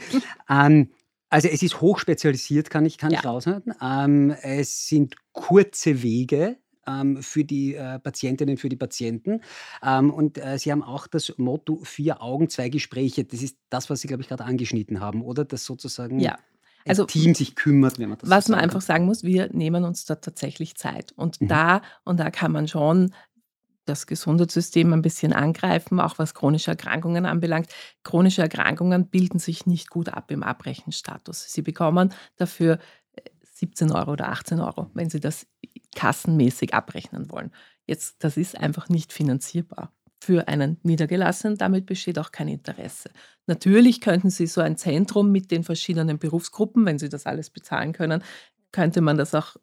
[0.49, 0.91] ähm,
[1.31, 3.21] also es ist hochspezialisiert, kann ich, kann ja.
[3.21, 3.75] ich raushalten.
[3.81, 9.41] Ähm, es sind kurze Wege ähm, für die äh, Patientinnen, für die Patienten.
[9.83, 13.25] Ähm, und äh, Sie haben auch das Motto vier Augen, zwei Gespräche.
[13.25, 15.45] Das ist das, was Sie, glaube ich, gerade angeschnitten haben, oder?
[15.45, 16.39] Das sozusagen ja
[16.87, 19.85] also, Team sich kümmert, wenn man das Was so man einfach sagen muss, wir nehmen
[19.85, 21.13] uns da tatsächlich Zeit.
[21.13, 21.49] Und mhm.
[21.49, 23.13] da, und da kann man schon
[23.85, 27.69] das Gesundheitssystem ein bisschen angreifen, auch was chronische Erkrankungen anbelangt.
[28.05, 31.53] Chronische Erkrankungen bilden sich nicht gut ab im Abbrechenstatus.
[31.53, 32.79] Sie bekommen dafür
[33.55, 35.47] 17 äh, Euro oder 18 Euro, wenn Sie das
[35.95, 37.53] kassenmäßig abrechnen wollen.
[37.87, 41.59] Jetzt, das ist einfach nicht finanzierbar für einen Niedergelassenen.
[41.59, 43.11] Damit besteht auch kein Interesse.
[43.47, 47.93] Natürlich könnten Sie so ein Zentrum mit den verschiedenen Berufsgruppen, wenn Sie das alles bezahlen
[47.93, 48.23] können,
[48.71, 49.57] könnte man das auch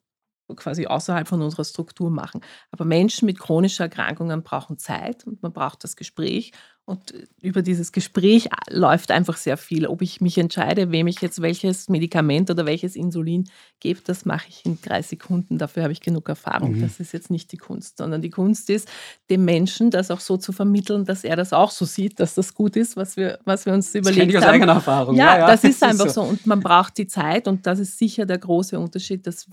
[0.55, 2.41] quasi außerhalb von unserer Struktur machen.
[2.71, 6.51] Aber Menschen mit chronischen Erkrankungen brauchen Zeit und man braucht das Gespräch.
[6.89, 9.85] Und über dieses Gespräch läuft einfach sehr viel.
[9.85, 13.47] Ob ich mich entscheide, wem ich jetzt welches Medikament oder welches Insulin
[13.79, 15.59] gebe, das mache ich in drei Sekunden.
[15.59, 16.77] Dafür habe ich genug Erfahrung.
[16.77, 16.81] Mhm.
[16.81, 18.89] Das ist jetzt nicht die Kunst, sondern die Kunst ist,
[19.29, 22.55] dem Menschen das auch so zu vermitteln, dass er das auch so sieht, dass das
[22.55, 24.53] gut ist, was wir, was wir uns überlegt das ich aus haben.
[24.55, 25.15] eigener Erfahrung.
[25.15, 26.23] Ja, ja, ja das, das ist einfach so.
[26.23, 26.27] so.
[26.27, 29.45] Und man braucht die Zeit und das ist sicher der große Unterschied, dass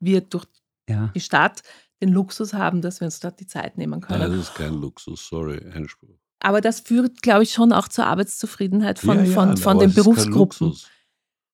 [0.00, 0.46] wir durch
[0.88, 1.10] ja.
[1.14, 1.62] die Stadt
[2.00, 4.20] den Luxus haben, dass wir uns dort die Zeit nehmen können.
[4.20, 6.18] Nein, das ist kein Luxus, sorry, Einspruch.
[6.40, 9.92] Aber das führt, glaube ich, schon auch zur Arbeitszufriedenheit von, ja, ja, von, von den
[9.92, 10.74] Berufsgruppen.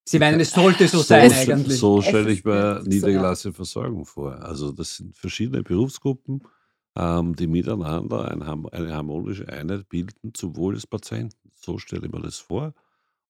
[0.09, 1.79] Sie meinen, es sollte so sein so, eigentlich.
[1.79, 4.41] So stelle ich mir niedergelassene so, Versorgung vor.
[4.41, 6.45] Also das sind verschiedene Berufsgruppen,
[6.95, 11.51] ähm, die miteinander ein, eine harmonische Einheit bilden zum Wohl des Patienten.
[11.57, 12.73] So stelle ich mir das vor.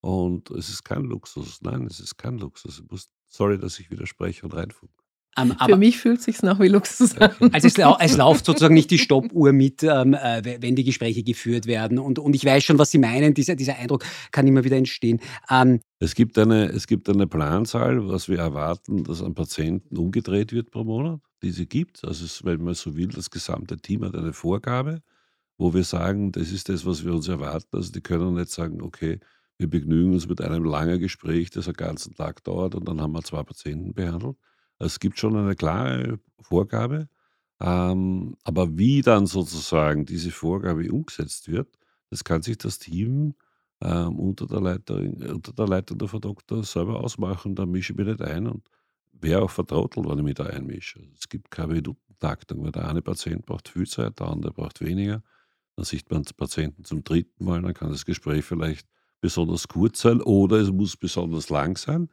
[0.02, 1.62] Und es ist kein Luxus.
[1.62, 2.80] Nein, es ist kein Luxus.
[2.80, 4.95] Ich muss, sorry, dass ich widerspreche und reinfunke.
[5.38, 7.30] Um, ähm, Für mich fühlt es sich noch wie Luxus an.
[7.52, 11.66] Also es, es läuft sozusagen nicht die Stoppuhr mit, ähm, äh, wenn die Gespräche geführt
[11.66, 11.98] werden.
[11.98, 13.34] Und, und ich weiß schon, was Sie meinen.
[13.34, 15.20] Dieser, dieser Eindruck kann immer wieder entstehen.
[15.50, 20.52] Ähm, es, gibt eine, es gibt eine Planzahl, was wir erwarten, dass an Patienten umgedreht
[20.52, 22.02] wird pro Monat, die sie gibt.
[22.04, 25.02] Also es, wenn man so will, das gesamte Team hat eine Vorgabe,
[25.58, 27.76] wo wir sagen, das ist das, was wir uns erwarten.
[27.76, 29.20] Also die können nicht sagen, okay,
[29.58, 33.12] wir begnügen uns mit einem langen Gespräch, das einen ganzen Tag dauert und dann haben
[33.12, 34.36] wir zwei Patienten behandelt
[34.78, 37.08] es gibt schon eine klare Vorgabe,
[37.60, 41.68] ähm, aber wie dann sozusagen diese Vorgabe umgesetzt wird,
[42.10, 43.34] das kann sich das Team
[43.80, 47.54] ähm, unter, der Leiterin, unter der Leitung der Frau Doktor selber ausmachen.
[47.54, 48.68] Da mische ich mich nicht ein und
[49.12, 51.00] wäre auch vertrautelt, wenn ich mich da einmische.
[51.18, 55.22] Es gibt keine Minutentaktung, weil der eine Patient braucht viel Zeit, der andere braucht weniger.
[55.76, 58.86] Dann sieht man den Patienten zum dritten Mal, dann kann das Gespräch vielleicht
[59.20, 62.08] besonders kurz sein oder es muss besonders lang sein.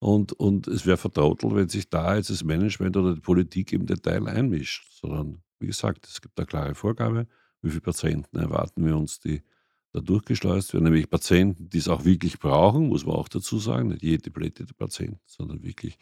[0.00, 3.86] Und, und es wäre vertrautelt, wenn sich da jetzt das Management oder die Politik im
[3.86, 4.86] Detail einmischt.
[5.00, 7.26] Sondern, wie gesagt, es gibt eine klare Vorgabe,
[7.62, 9.42] wie viele Patienten erwarten wir uns, die
[9.92, 10.84] da durchgeschleust werden.
[10.84, 13.88] Nämlich Patienten, die es auch wirklich brauchen, muss man auch dazu sagen.
[13.88, 15.98] Nicht jede blättete Patient, sondern wirklich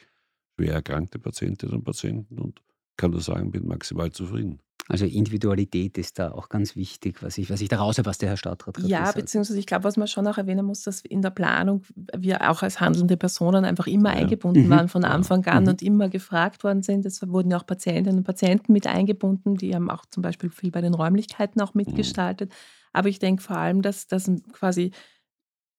[0.55, 2.39] schwer erkrankte Patientinnen und Patienten.
[2.39, 2.61] Und
[2.97, 4.61] kann nur sagen, bin maximal zufrieden.
[4.89, 8.29] Also Individualität ist da auch ganz wichtig, was ich, was ich daraus habe, was der
[8.29, 9.17] Herr Stadtrat Ja, gesagt.
[9.17, 11.83] beziehungsweise ich glaube, was man schon auch erwähnen muss, dass in der Planung
[12.17, 14.21] wir auch als handelnde Personen einfach immer ja.
[14.21, 14.71] eingebunden mhm.
[14.71, 15.71] waren von Anfang an mhm.
[15.71, 17.05] und immer gefragt worden sind.
[17.05, 20.71] Es wurden ja auch Patientinnen und Patienten mit eingebunden, die haben auch zum Beispiel viel
[20.71, 21.83] bei den Räumlichkeiten auch mhm.
[21.85, 22.51] mitgestaltet.
[22.51, 22.55] Mhm.
[22.93, 24.93] Aber ich denke vor allem, dass das quasi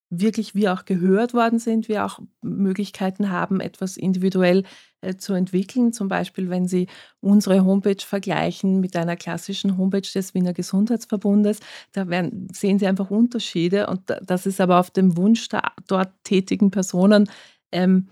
[0.10, 4.64] wirklich wir auch gehört worden sind, wir auch Möglichkeiten haben, etwas individuell
[5.02, 5.92] äh, zu entwickeln.
[5.94, 6.88] Zum Beispiel, wenn Sie
[7.20, 11.60] unsere Homepage vergleichen mit einer klassischen Homepage des Wiener Gesundheitsverbundes,
[11.92, 16.12] da werden, sehen Sie einfach Unterschiede und das ist aber auf dem Wunsch der dort
[16.24, 17.30] tätigen Personen
[17.72, 18.08] ähm,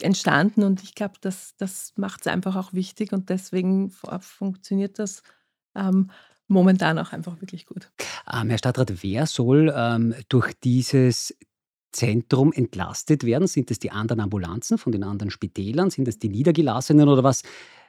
[0.00, 5.22] entstanden und ich glaube, das, das macht es einfach auch wichtig und deswegen funktioniert das
[5.74, 6.10] ähm,
[6.46, 7.90] momentan auch einfach wirklich gut.
[8.32, 11.36] Ähm, Herr Stadtrat, wer soll ähm, durch dieses
[11.92, 13.46] Zentrum entlastet werden?
[13.46, 15.90] Sind das die anderen Ambulanzen von den anderen Spitälern?
[15.90, 17.42] Sind das die Niedergelassenen oder was?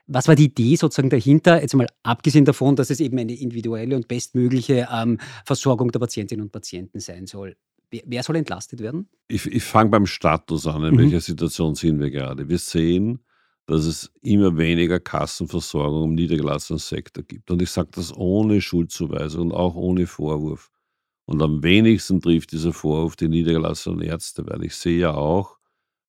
[0.08, 3.96] Was war die Idee sozusagen dahinter, jetzt mal abgesehen davon, dass es eben eine individuelle
[3.96, 7.56] und bestmögliche ähm, Versorgung der Patientinnen und Patienten sein soll?
[7.90, 9.10] Wer, wer soll entlastet werden?
[9.28, 10.84] Ich, ich fange beim Status an.
[10.84, 11.00] In mhm.
[11.00, 12.48] welcher Situation sind wir gerade?
[12.48, 13.20] Wir sehen,
[13.68, 17.50] dass es immer weniger Kassenversorgung im niedergelassenen Sektor gibt.
[17.50, 20.70] Und ich sage das ohne Schuldzuweisung und auch ohne Vorwurf.
[21.26, 25.58] Und am wenigsten trifft dieser Vorwurf die niedergelassenen Ärzte, weil ich sehe ja auch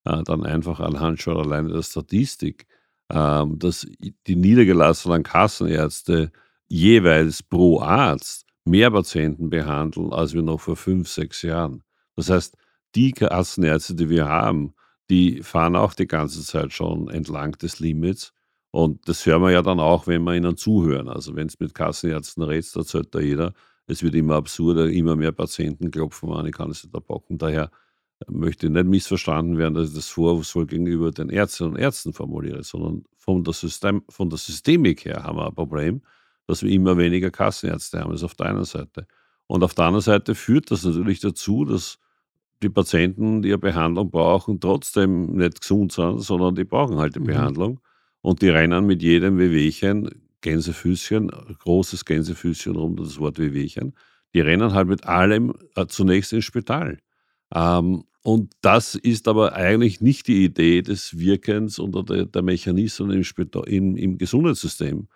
[0.04, 2.66] äh, dann einfach anhand schon alleine der Statistik,
[3.08, 3.86] äh, dass
[4.26, 6.30] die niedergelassenen Kassenärzte
[6.68, 11.82] jeweils pro Arzt mehr Patienten behandeln, als wir noch vor fünf, sechs Jahren.
[12.16, 12.56] Das heißt,
[12.94, 14.74] die Kassenärzte, die wir haben,
[15.10, 18.32] die fahren auch die ganze Zeit schon entlang des Limits.
[18.70, 21.08] Und das hören wir ja dann auch, wenn wir ihnen zuhören.
[21.08, 23.52] Also wenn es mit Kassenärzten redet, erzählt da jeder,
[23.86, 27.38] es wird immer absurder, immer mehr Patienten klopfen an, ich kann es nicht erbocken.
[27.38, 27.70] Daher
[28.28, 33.04] möchte nicht missverstanden werden, dass ich das vorwurfsvoll gegenüber den Ärztinnen und Ärzten formuliere, sondern
[33.16, 36.02] von der, System, von der Systemik her haben wir ein Problem,
[36.46, 38.10] dass wir immer weniger Kassenärzte haben.
[38.10, 39.06] Das ist auf der einen Seite.
[39.46, 41.98] Und auf der anderen Seite führt das natürlich dazu, dass
[42.62, 47.20] die Patienten, die eine Behandlung brauchen, trotzdem nicht gesund sind, sondern die brauchen halt die
[47.20, 47.26] mhm.
[47.26, 47.80] Behandlung.
[48.22, 53.94] Und die rennen mit jedem Wehwehchen Gänsefüßchen, großes Gänsefüßchen rund um das Wort Wehwehchen,
[54.34, 56.98] die rennen halt mit allem äh, zunächst ins Spital.
[57.54, 63.12] Ähm, und das ist aber eigentlich nicht die Idee des Wirkens oder der, der Mechanismen
[63.12, 65.08] im, Spital, im, im Gesundheitssystem.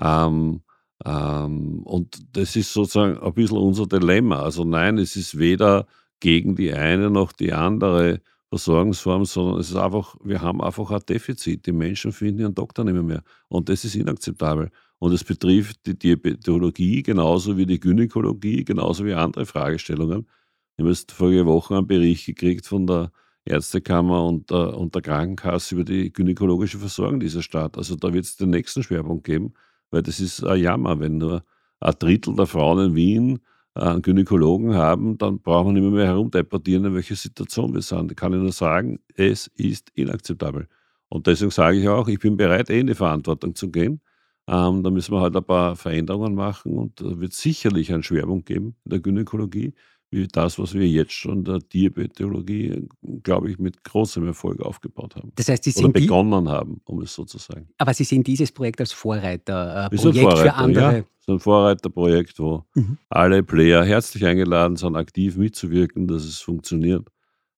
[0.00, 0.62] Ähm,
[1.04, 4.42] ähm, und das ist sozusagen ein bisschen unser Dilemma.
[4.42, 5.86] Also nein, es ist weder
[6.22, 11.00] gegen die eine noch die andere Versorgungsform, sondern es ist einfach, wir haben einfach ein
[11.08, 11.66] Defizit.
[11.66, 13.22] Die Menschen finden ihren Doktor nicht mehr, mehr.
[13.48, 14.70] Und das ist inakzeptabel.
[14.98, 20.28] Und es betrifft die Diabetologie genauso wie die Gynäkologie, genauso wie andere Fragestellungen.
[20.76, 23.10] Ich habe jetzt vorige Woche einen Bericht gekriegt von der
[23.44, 27.76] Ärztekammer und der, und der Krankenkasse über die gynäkologische Versorgung dieser Stadt.
[27.76, 29.54] Also da wird es den nächsten Schwerpunkt geben,
[29.90, 31.42] weil das ist ein Jammer, wenn nur
[31.80, 33.40] ein Drittel der Frauen in Wien
[33.74, 38.10] einen Gynäkologen haben, dann brauchen wir nicht mehr, herumdeportieren, in welcher Situation wir sind.
[38.12, 40.68] Ich kann Ihnen nur sagen, es ist inakzeptabel.
[41.08, 44.00] Und deswegen sage ich auch, ich bin bereit, eh in die Verantwortung zu gehen.
[44.48, 48.46] Ähm, da müssen wir halt ein paar Veränderungen machen und da wird sicherlich einen Schwerpunkt
[48.46, 49.74] geben in der Gynäkologie
[50.12, 52.86] wie das, was wir jetzt schon der Tierbetologie,
[53.22, 55.32] glaube ich, mit großem Erfolg aufgebaut haben.
[55.36, 57.68] Das heißt, Sie sind Oder begonnen haben, um es so zu sagen.
[57.78, 60.84] Aber Sie sehen dieses Projekt als Vorreiterprojekt äh, Vorreiter, für andere.
[60.84, 62.98] Ja, ist ein Vorreiterprojekt, wo mhm.
[63.08, 67.08] alle Player herzlich eingeladen sind, aktiv mitzuwirken, dass es funktioniert.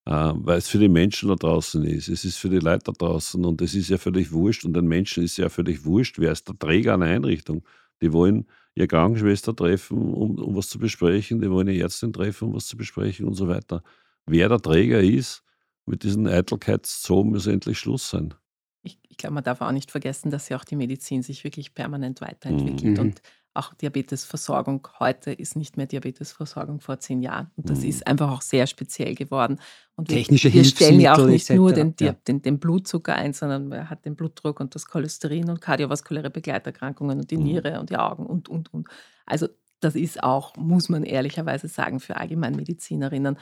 [0.07, 2.09] Äh, weil es für die Menschen da draußen ist.
[2.09, 4.87] Es ist für die Leute da draußen und es ist ja völlig wurscht und den
[4.87, 7.65] Menschen ist ja völlig wurscht, wer ist der Träger einer Einrichtung.
[8.03, 12.49] Die wollen ihre Krankenschwester treffen, um, um was zu besprechen, die wollen ihre Ärztin treffen,
[12.49, 13.83] um was zu besprechen und so weiter.
[14.27, 15.43] Wer der Träger ist,
[15.87, 18.35] mit diesen Eitelkeitszonen muss endlich Schluss sein.
[18.83, 21.75] Ich, ich glaube, man darf auch nicht vergessen, dass ja auch die Medizin sich wirklich
[21.75, 22.99] permanent weiterentwickelt.
[22.99, 22.99] Mhm.
[22.99, 23.23] Und
[23.55, 27.51] auch Diabetesversorgung heute ist nicht mehr Diabetesversorgung vor zehn Jahren.
[27.57, 27.89] Und das mhm.
[27.89, 29.61] ist einfach auch sehr speziell geworden.
[29.95, 32.15] Und wir, Technische wir stellen ja auch nicht nur den, ja.
[32.27, 37.21] den, den, Blutzucker ein, sondern man hat den Blutdruck und das Cholesterin und kardiovaskuläre Begleiterkrankungen
[37.21, 37.45] und die mhm.
[37.45, 38.89] Niere und die Augen und, und, und.
[39.25, 43.39] Also das ist auch, muss man ehrlicherweise sagen, für Allgemeinmedizinerinnen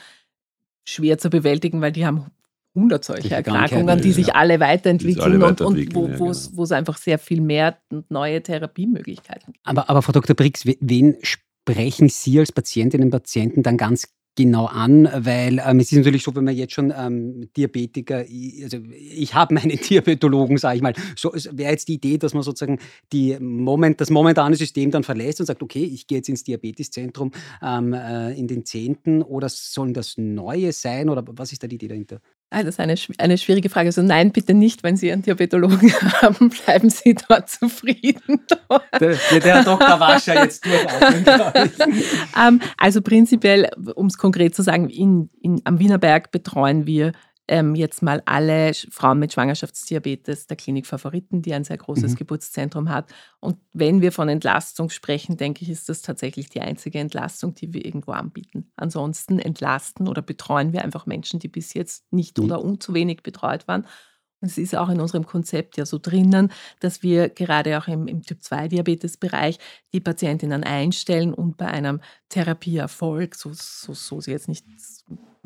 [0.85, 2.27] schwer zu bewältigen, weil die haben
[2.75, 6.31] 100 solche Erkrankungen, die sich alle weiterentwickeln alle und, und wo, ja, genau.
[6.31, 9.67] es einfach sehr viel mehr und neue Therapiemöglichkeiten gibt.
[9.67, 10.35] Aber, aber Frau Dr.
[10.35, 15.93] Brix, wen sprechen Sie als Patientinnen und Patienten dann ganz genau an, weil ähm, es
[15.93, 18.25] ist natürlich so, wenn man jetzt schon ähm, Diabetiker,
[18.63, 22.43] also ich habe meinen Diabetologen, sage ich mal, so wäre jetzt die Idee, dass man
[22.43, 22.79] sozusagen
[23.13, 27.33] die Moment, das momentane System dann verlässt und sagt, okay, ich gehe jetzt ins Diabeteszentrum
[27.63, 31.77] ähm, äh, in den Zehnten oder sollen das Neue sein oder was ist da die
[31.77, 32.21] Idee dahinter?
[32.55, 33.88] Ah, das ist eine, eine schwierige Frage.
[33.88, 35.91] Also nein, bitte nicht, wenn Sie einen Diabetologen
[36.23, 38.41] haben, bleiben Sie dort zufrieden.
[39.01, 39.99] Der, der Dr.
[39.99, 42.05] Wascher jetzt durchatmen, ich.
[42.38, 47.12] Ähm, also prinzipiell, um es konkret zu sagen, in, in, am Wienerberg betreuen wir
[47.53, 52.17] ähm, jetzt mal alle Frauen mit Schwangerschaftsdiabetes der Klinik Favoriten, die ein sehr großes mhm.
[52.17, 53.12] Geburtszentrum hat.
[53.41, 57.75] Und wenn wir von Entlastung sprechen, denke ich, ist das tatsächlich die einzige Entlastung, die
[57.75, 58.73] wir irgendwo anbieten.
[58.77, 62.45] Ansonsten entlasten oder betreuen wir einfach Menschen, die bis jetzt nicht mhm.
[62.45, 63.87] oder zu wenig betreut waren.
[64.41, 68.23] Es ist auch in unserem Konzept ja so drinnen, dass wir gerade auch im, im
[68.23, 69.59] Typ-2-Diabetes-Bereich
[69.93, 74.65] die Patientinnen einstellen und bei einem Therapieerfolg, so, so, so sie jetzt nicht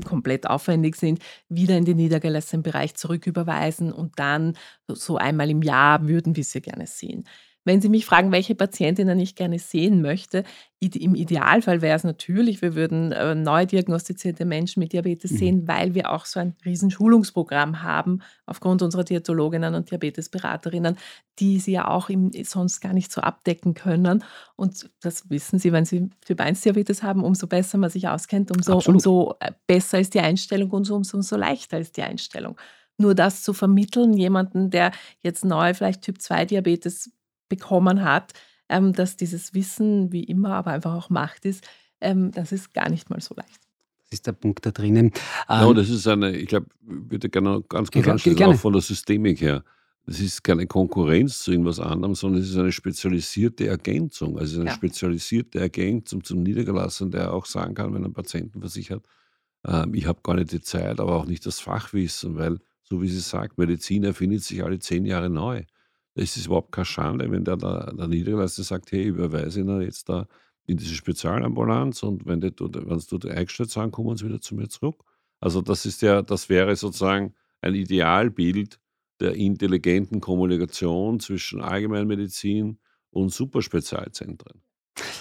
[0.04, 4.56] komplett aufwendig sind, wieder in den niedergelassenen Bereich zurücküberweisen und dann
[4.88, 7.24] so einmal im Jahr würden wir sie gerne sehen.
[7.66, 10.44] Wenn Sie mich fragen, welche Patientinnen ich gerne sehen möchte,
[10.78, 15.36] im Idealfall wäre es natürlich, wir würden äh, neu diagnostizierte Menschen mit Diabetes mhm.
[15.36, 20.96] sehen, weil wir auch so ein Riesenschulungsprogramm haben, aufgrund unserer Diätologinnen und Diabetesberaterinnen,
[21.40, 24.22] die sie ja auch im, sonst gar nicht so abdecken können.
[24.54, 28.52] Und das wissen Sie, wenn Sie Typ 1 Diabetes haben, umso besser man sich auskennt,
[28.52, 32.56] umso, umso äh, besser ist die Einstellung und umso, umso leichter ist die Einstellung.
[32.98, 37.10] Nur das zu vermitteln, jemanden, der jetzt neu vielleicht Typ 2 Diabetes
[37.48, 38.32] bekommen hat,
[38.68, 41.66] ähm, dass dieses Wissen wie immer aber einfach auch Macht ist,
[42.00, 43.60] ähm, das ist gar nicht mal so leicht.
[43.98, 45.12] Das ist der Punkt da drinnen.
[45.48, 48.72] Ja, ähm, das ist eine, ich glaube, ich würde gerne ganz kurz anschließen, auch von
[48.72, 49.64] der Systemik her.
[50.06, 54.38] Das ist keine Konkurrenz zu irgendwas anderem, sondern es ist eine spezialisierte Ergänzung.
[54.38, 54.76] Also eine ja.
[54.76, 59.04] spezialisierte Ergänzung zum Niedergelassenen, der auch sagen kann, wenn ein Patienten versichert,
[59.66, 63.08] ähm, ich habe gar nicht die Zeit, aber auch nicht das Fachwissen, weil, so wie
[63.08, 65.64] sie sagt, Medizin erfindet sich alle zehn Jahre neu.
[66.16, 70.08] Es ist überhaupt keine Schande, wenn der, der, der Niedergelassene sagt, hey, überweise ihn jetzt
[70.08, 70.26] da
[70.66, 74.68] in diese Spezialambulanz und wenn die, wenn dort eingestellt sind, kommen sie wieder zu mir
[74.68, 75.04] zurück.
[75.40, 78.80] Also das ist ja, das wäre sozusagen ein Idealbild
[79.20, 82.78] der intelligenten Kommunikation zwischen Allgemeinmedizin
[83.10, 84.62] und Superspezialzentren.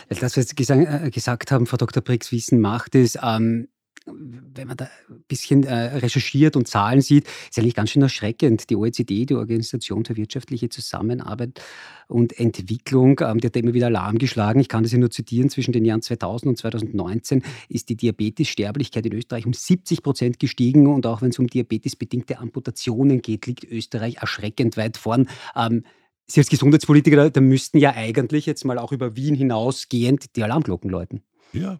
[0.10, 2.02] Das, was Sie äh, gesagt haben, Frau Dr.
[2.02, 3.68] Briggs, Wissen macht, ist, ähm,
[4.06, 8.70] wenn man da ein bisschen äh, recherchiert und Zahlen sieht, ist eigentlich ganz schön erschreckend.
[8.70, 11.62] Die OECD, die Organisation für wirtschaftliche Zusammenarbeit
[12.08, 14.60] und Entwicklung, ähm, die hat immer wieder Alarm geschlagen.
[14.60, 15.50] Ich kann das hier nur zitieren.
[15.50, 20.88] Zwischen den Jahren 2000 und 2019 ist die Diabetessterblichkeit in Österreich um 70 Prozent gestiegen.
[20.88, 25.30] Und auch wenn es um diabetesbedingte Amputationen geht, liegt Österreich erschreckend weit vorn.
[25.56, 25.84] Ähm,
[26.28, 30.90] Sie als Gesundheitspolitiker, da müssten ja eigentlich jetzt mal auch über Wien hinausgehend die Alarmglocken
[30.90, 31.22] läuten.
[31.54, 31.80] Ja.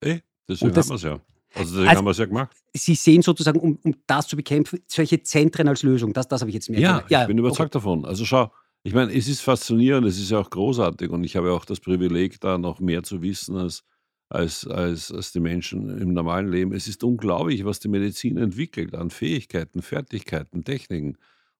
[0.00, 1.20] Ey, Deswegen das, haben wir es ja.
[1.54, 2.56] Also deswegen also, haben wir es ja gemacht.
[2.74, 6.12] Sie sehen sozusagen, um, um, das zu bekämpfen, solche Zentren als Lösung.
[6.12, 7.84] Das, das habe ich jetzt mehr Ja, ja ich bin überzeugt okay.
[7.84, 8.04] davon.
[8.04, 8.50] Also schau,
[8.82, 11.80] ich meine, es ist faszinierend, es ist ja auch großartig und ich habe auch das
[11.80, 13.84] Privileg, da noch mehr zu wissen als,
[14.28, 16.72] als, als, als die Menschen im normalen Leben.
[16.72, 21.16] Es ist unglaublich, was die Medizin entwickelt an Fähigkeiten, Fertigkeiten, Techniken.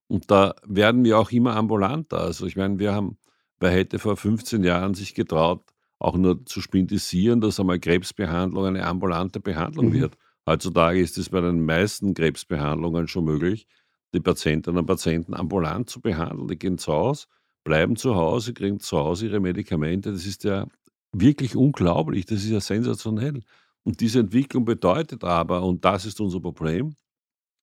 [0.07, 2.19] Und da werden wir auch immer ambulanter.
[2.19, 3.17] Also ich meine, wir haben,
[3.59, 5.63] wer hätte vor 15 Jahren sich getraut,
[5.99, 9.93] auch nur zu spintisieren, dass einmal Krebsbehandlung eine ambulante Behandlung mhm.
[9.93, 10.17] wird.
[10.47, 13.67] Heutzutage ist es bei den meisten Krebsbehandlungen schon möglich,
[14.13, 16.47] die Patientinnen und Patienten ambulant zu behandeln.
[16.47, 17.27] Die gehen zu Hause,
[17.63, 20.11] bleiben zu Hause, kriegen zu Hause ihre Medikamente.
[20.11, 20.65] Das ist ja
[21.11, 23.41] wirklich unglaublich, das ist ja sensationell.
[23.83, 26.95] Und diese Entwicklung bedeutet aber, und das ist unser Problem,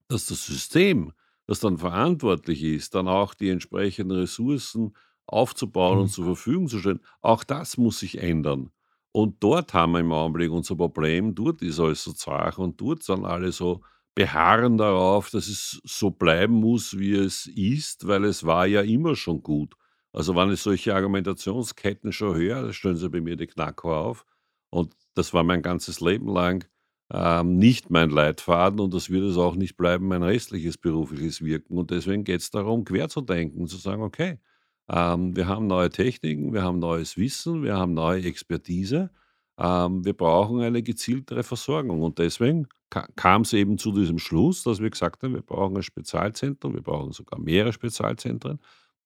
[0.09, 1.13] dass das System,
[1.47, 4.95] das dann verantwortlich ist, dann auch die entsprechenden Ressourcen
[5.27, 6.11] aufzubauen und mhm.
[6.11, 7.01] zur Verfügung zu stellen.
[7.21, 8.71] Auch das muss sich ändern.
[9.13, 11.35] Und dort haben wir im Augenblick unser Problem.
[11.35, 13.81] Dort ist alles so zart und dort sind alle so
[14.15, 19.15] beharren darauf, dass es so bleiben muss, wie es ist, weil es war ja immer
[19.15, 19.75] schon gut.
[20.13, 24.25] Also wenn ich solche Argumentationsketten schon höre, stellen sie bei mir die Knacker auf.
[24.71, 26.67] Und das war mein ganzes Leben lang
[27.13, 31.79] ähm, nicht mein Leitfaden und das wird es auch nicht bleiben, mein restliches berufliches Wirken.
[31.79, 34.39] Und deswegen geht es darum, quer zu denken, zu sagen, okay,
[34.89, 39.11] ähm, wir haben neue Techniken, wir haben neues Wissen, wir haben neue Expertise.
[39.59, 42.03] Ähm, wir brauchen eine gezieltere Versorgung.
[42.03, 42.69] Und deswegen
[43.17, 46.83] kam es eben zu diesem Schluss, dass wir gesagt haben, wir brauchen ein Spezialzentrum, wir
[46.83, 48.61] brauchen sogar mehrere Spezialzentren,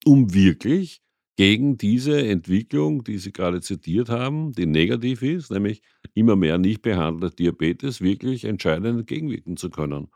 [0.04, 1.00] um wirklich
[1.36, 5.80] gegen diese Entwicklung, die Sie gerade zitiert haben, die negativ ist, nämlich
[6.12, 10.08] immer mehr nicht behandelter Diabetes, wirklich entscheidend entgegenwirken zu können.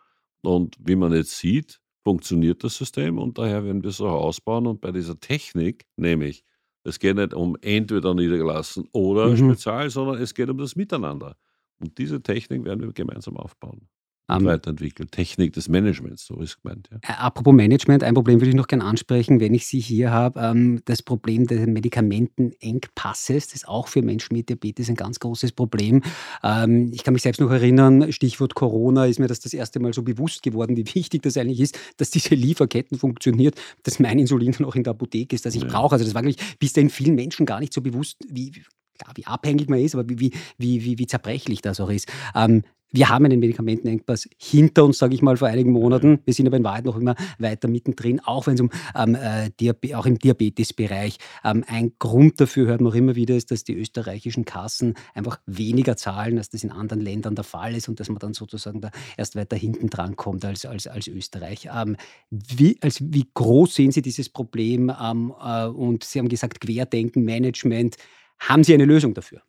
[0.42, 4.67] Und wie man jetzt sieht, funktioniert das System und daher werden wir es auch ausbauen.
[4.67, 6.45] Und bei dieser Technik, nämlich,
[6.85, 9.37] es geht nicht um entweder niedergelassen oder mhm.
[9.37, 11.37] spezial, sondern es geht um das Miteinander.
[11.81, 13.88] Und diese Technik werden wir gemeinsam aufbauen
[14.28, 15.12] ähm, weiterentwickelt.
[15.12, 16.88] Technik des Managements, so ist gemeint.
[16.90, 17.16] Ja.
[17.18, 20.40] Apropos Management, ein Problem würde ich noch gerne ansprechen, wenn ich Sie hier habe.
[20.40, 25.52] Ähm, das Problem des Medikamentenengpasses, das ist auch für Menschen mit Diabetes ein ganz großes
[25.52, 26.02] Problem.
[26.42, 29.92] Ähm, ich kann mich selbst noch erinnern, Stichwort Corona, ist mir das das erste Mal
[29.92, 34.52] so bewusst geworden, wie wichtig das eigentlich ist, dass diese Lieferketten funktioniert, dass mein Insulin
[34.52, 35.68] dann auch in der Apotheke ist, das ich ja.
[35.68, 35.94] brauche.
[35.94, 38.52] Also das war wirklich bis dahin vielen Menschen gar nicht so bewusst, wie,
[38.98, 42.08] klar, wie abhängig man ist, aber wie, wie, wie, wie zerbrechlich das auch ist.
[42.34, 46.21] Ähm, wir haben einen Medikamentenengpass hinter uns, sage ich mal, vor einigen Monaten.
[46.25, 49.94] Wir sind aber in Wahrheit noch immer weiter mittendrin, auch wenn es um ähm, äh,
[49.94, 53.75] auch im Diabetesbereich ähm, ein Grund dafür hört man auch immer wieder ist, dass die
[53.75, 58.08] österreichischen Kassen einfach weniger zahlen, als das in anderen Ländern der Fall ist und dass
[58.08, 61.69] man dann sozusagen da erst weiter hinten dran kommt als, als, als Österreich.
[61.75, 61.96] Ähm,
[62.31, 64.92] wie, als, wie groß sehen Sie dieses Problem?
[65.00, 67.96] Ähm, äh, und Sie haben gesagt, Querdenken, Management.
[68.38, 69.42] Haben Sie eine Lösung dafür?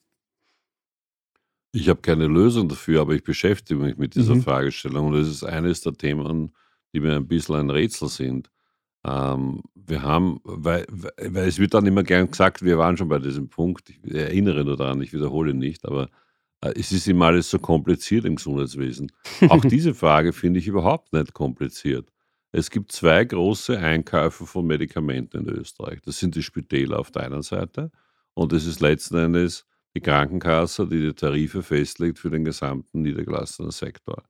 [1.75, 4.43] Ich habe keine Lösung dafür, aber ich beschäftige mich mit dieser mhm.
[4.43, 6.55] Fragestellung und das ist eines der Themen,
[6.93, 8.49] die mir ein bisschen ein Rätsel sind.
[9.05, 13.19] Ähm, wir haben, weil, weil es wird dann immer gern gesagt, wir waren schon bei
[13.19, 16.09] diesem Punkt, ich erinnere nur daran, ich wiederhole nicht, aber
[16.61, 19.11] äh, es ist immer alles so kompliziert im Gesundheitswesen.
[19.49, 22.09] Auch diese Frage finde ich überhaupt nicht kompliziert.
[22.53, 25.99] Es gibt zwei große Einkäufe von Medikamenten in Österreich.
[26.05, 27.91] Das sind die Spitäler auf der einen Seite
[28.33, 29.65] und es ist letzten Endes
[29.95, 34.23] die Krankenkasse, die die Tarife festlegt für den gesamten niedergelassenen Sektor.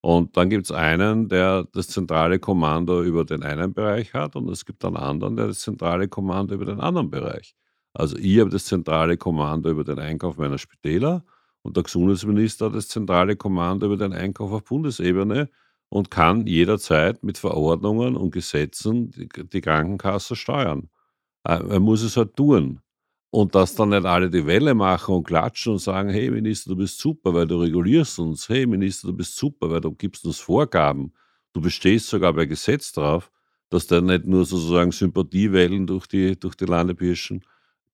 [0.00, 4.48] Und dann gibt es einen, der das zentrale Kommando über den einen Bereich hat und
[4.50, 7.54] es gibt einen anderen, der das zentrale Kommando über den anderen Bereich.
[7.94, 11.24] Also ich habe das zentrale Kommando über den Einkauf meiner Spitäler
[11.62, 15.48] und der Gesundheitsminister hat das zentrale Kommando über den Einkauf auf Bundesebene
[15.88, 20.88] und kann jederzeit mit Verordnungen und Gesetzen die, die Krankenkasse steuern.
[21.44, 22.81] Äh, er muss es halt tun.
[23.34, 26.76] Und dass dann nicht alle die Welle machen und klatschen und sagen, hey Minister, du
[26.76, 28.46] bist super, weil du regulierst uns.
[28.46, 31.14] Hey Minister, du bist super, weil du gibst uns Vorgaben.
[31.54, 33.30] Du bestehst sogar bei Gesetz drauf,
[33.70, 37.42] dass da nicht nur sozusagen Sympathiewellen durch die, durch die Lande pirschen.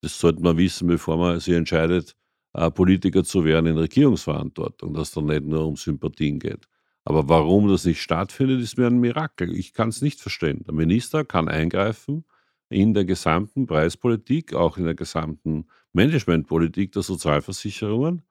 [0.00, 2.16] Das sollte man wissen, bevor man sich entscheidet,
[2.54, 6.66] äh, Politiker zu werden in Regierungsverantwortung, dass da nicht nur um Sympathien geht.
[7.04, 9.54] Aber warum das nicht stattfindet, ist mir ein Mirakel.
[9.54, 10.64] Ich kann es nicht verstehen.
[10.66, 12.24] Der Minister kann eingreifen
[12.70, 18.22] in der gesamten Preispolitik, auch in der gesamten Managementpolitik der Sozialversicherungen.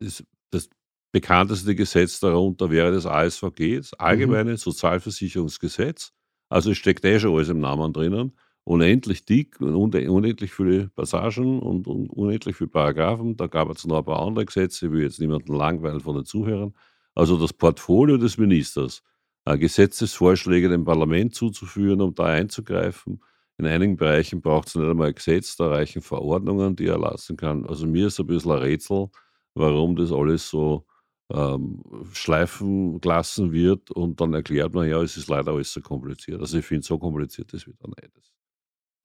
[0.00, 0.68] Das, das
[1.12, 3.96] bekannteste Gesetz darunter wäre das ASVG, das mhm.
[3.98, 4.56] Allgemeine mhm.
[4.56, 6.12] Sozialversicherungsgesetz.
[6.48, 8.32] Also es steckt eh schon alles im Namen drinnen.
[8.64, 13.36] Unendlich dick und unendlich viele Passagen und, und unendlich viele Paragraphen.
[13.36, 16.26] Da gab es noch ein paar andere Gesetze, ich will jetzt niemanden langweilen von den
[16.26, 16.74] Zuhörern.
[17.14, 19.02] Also das Portfolio des Ministers,
[19.46, 23.22] äh, Gesetzesvorschläge dem Parlament zuzuführen, um da einzugreifen,
[23.58, 27.36] in einigen Bereichen braucht es nicht einmal ein Gesetz, da reichen Verordnungen, die er erlassen
[27.36, 27.66] kann.
[27.66, 29.08] Also mir ist ein bisschen ein Rätsel,
[29.54, 30.86] warum das alles so
[31.32, 31.82] ähm,
[32.12, 36.40] schleifen gelassen wird und dann erklärt man, ja, es ist leider alles so kompliziert.
[36.40, 38.32] Also ich finde, so kompliziert ist wieder nicht.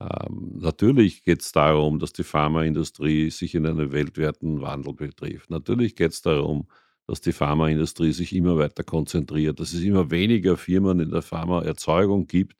[0.00, 5.50] Ähm, natürlich geht es darum, dass die Pharmaindustrie sich in einen weltweiten Wandel betrifft.
[5.50, 6.68] Natürlich geht es darum,
[7.06, 12.26] dass die Pharmaindustrie sich immer weiter konzentriert, dass es immer weniger Firmen in der Pharmaerzeugung
[12.26, 12.56] gibt,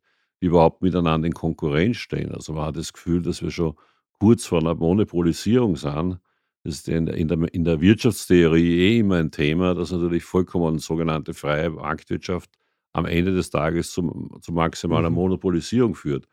[0.47, 2.33] überhaupt miteinander in Konkurrenz stehen.
[2.33, 3.75] Also man hat das Gefühl, dass wir schon
[4.19, 6.19] kurz vor einer Monopolisierung sind.
[6.63, 11.35] Das ist in der, in der Wirtschaftstheorie eh immer ein Thema, dass natürlich vollkommen sogenannte
[11.35, 12.51] freie Marktwirtschaft
[12.95, 15.17] am Ende des Tages zum, zu maximaler mhm.
[15.17, 16.27] Monopolisierung führt.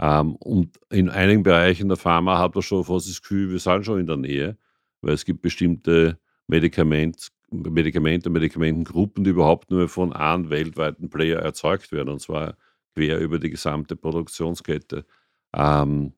[0.00, 3.84] Ähm, und in einigen Bereichen der Pharma hat man schon fast das Gefühl, wir sind
[3.84, 4.56] schon in der Nähe,
[5.00, 11.92] weil es gibt bestimmte Medikament, Medikamente, Medikamentengruppen, die überhaupt nur von einem weltweiten Player erzeugt
[11.92, 12.56] werden, und zwar
[12.98, 15.06] quer über die gesamte Produktionskette.
[15.54, 16.14] Ähm,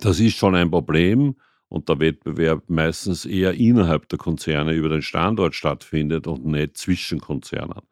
[0.00, 1.36] das ist schon ein Problem
[1.68, 7.20] und der Wettbewerb meistens eher innerhalb der Konzerne über den Standort stattfindet und nicht zwischen
[7.20, 7.82] Konzernen.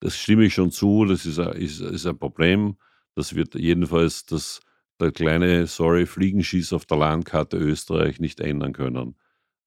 [0.00, 2.76] Das stimme ich schon zu, das ist ein, ist, ist ein Problem.
[3.14, 4.60] Das wird jedenfalls das,
[5.00, 9.16] der kleine, sorry, Fliegenschieß auf der Landkarte Österreich nicht ändern können.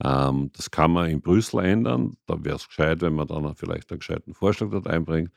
[0.04, 2.16] Ähm, das kann man in Brüssel ändern.
[2.28, 5.32] Da wäre es gescheit, wenn man dann vielleicht einen gescheiten Vorschlag dort einbringt.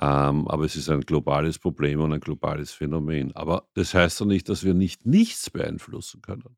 [0.00, 3.34] Ähm, aber es ist ein globales Problem und ein globales Phänomen.
[3.36, 6.56] Aber das heißt doch nicht, dass wir nicht nichts beeinflussen können.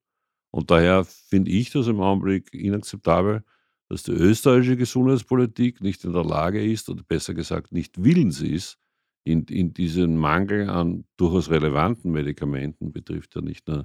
[0.50, 3.42] Und daher finde ich das im Augenblick inakzeptabel,
[3.88, 8.78] dass die österreichische Gesundheitspolitik nicht in der Lage ist, oder besser gesagt nicht willens ist,
[9.24, 13.84] in, in diesen Mangel an durchaus relevanten Medikamenten, betrifft ja nicht nur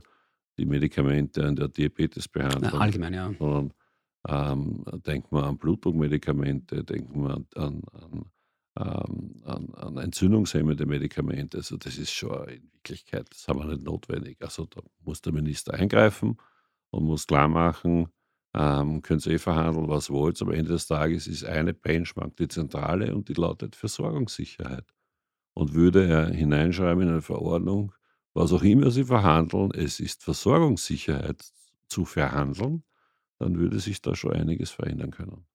[0.58, 3.34] die Medikamente an der Diabetesbehandlung, ja, allgemein, ja.
[3.40, 3.74] sondern
[4.28, 8.26] ähm, denken wir an Blutdruckmedikamente, denken wir an, an, an
[8.80, 11.58] ähm, an, an entzündungshemmende Medikamente.
[11.58, 14.38] Also das ist schon in Wirklichkeit, das haben wir nicht notwendig.
[14.42, 16.38] Also da muss der Minister eingreifen
[16.92, 18.08] und muss klar machen,
[18.56, 20.42] ähm, können Sie eh verhandeln, was wollt.
[20.42, 24.86] Am Ende des Tages ist eine Benchmark die zentrale und die lautet Versorgungssicherheit.
[25.54, 27.94] Und würde er hineinschreiben in eine Verordnung,
[28.34, 31.44] was auch immer Sie verhandeln, es ist Versorgungssicherheit
[31.88, 32.84] zu verhandeln,
[33.40, 35.46] dann würde sich da schon einiges verändern können.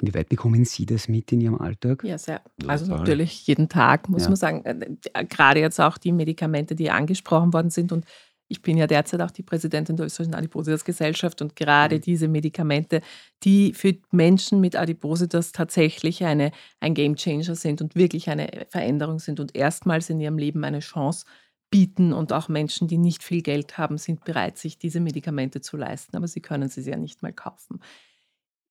[0.00, 2.04] Inwieweit bekommen Sie das mit in Ihrem Alltag?
[2.04, 2.42] Ja, sehr.
[2.66, 3.00] Also Total.
[3.00, 4.28] natürlich jeden Tag, muss ja.
[4.28, 4.64] man sagen.
[4.64, 7.92] Äh, äh, gerade jetzt auch die Medikamente, die angesprochen worden sind.
[7.92, 8.04] Und
[8.48, 12.00] ich bin ja derzeit auch die Präsidentin der österreichischen Adipositas-Gesellschaft und gerade mhm.
[12.02, 13.00] diese Medikamente,
[13.44, 19.40] die für Menschen mit Adipositas tatsächlich eine, ein Gamechanger sind und wirklich eine Veränderung sind
[19.40, 21.24] und erstmals in ihrem Leben eine Chance
[21.70, 25.78] bieten und auch Menschen, die nicht viel Geld haben, sind bereit, sich diese Medikamente zu
[25.78, 27.80] leisten, aber sie können sie ja nicht mal kaufen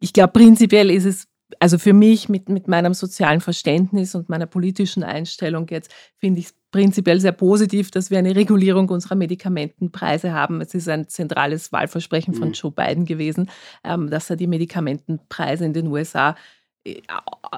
[0.02, 1.28] ich glaube, prinzipiell ist es,
[1.60, 6.48] also für mich mit, mit meinem sozialen Verständnis und meiner politischen Einstellung jetzt, finde ich
[6.48, 10.62] es prinzipiell sehr positiv, dass wir eine Regulierung unserer Medikamentenpreise haben.
[10.62, 12.54] Es ist ein zentrales Wahlversprechen von mhm.
[12.54, 13.50] Joe Biden gewesen,
[13.84, 16.36] ähm, dass er die Medikamentenpreise in den USA
[16.84, 17.02] äh,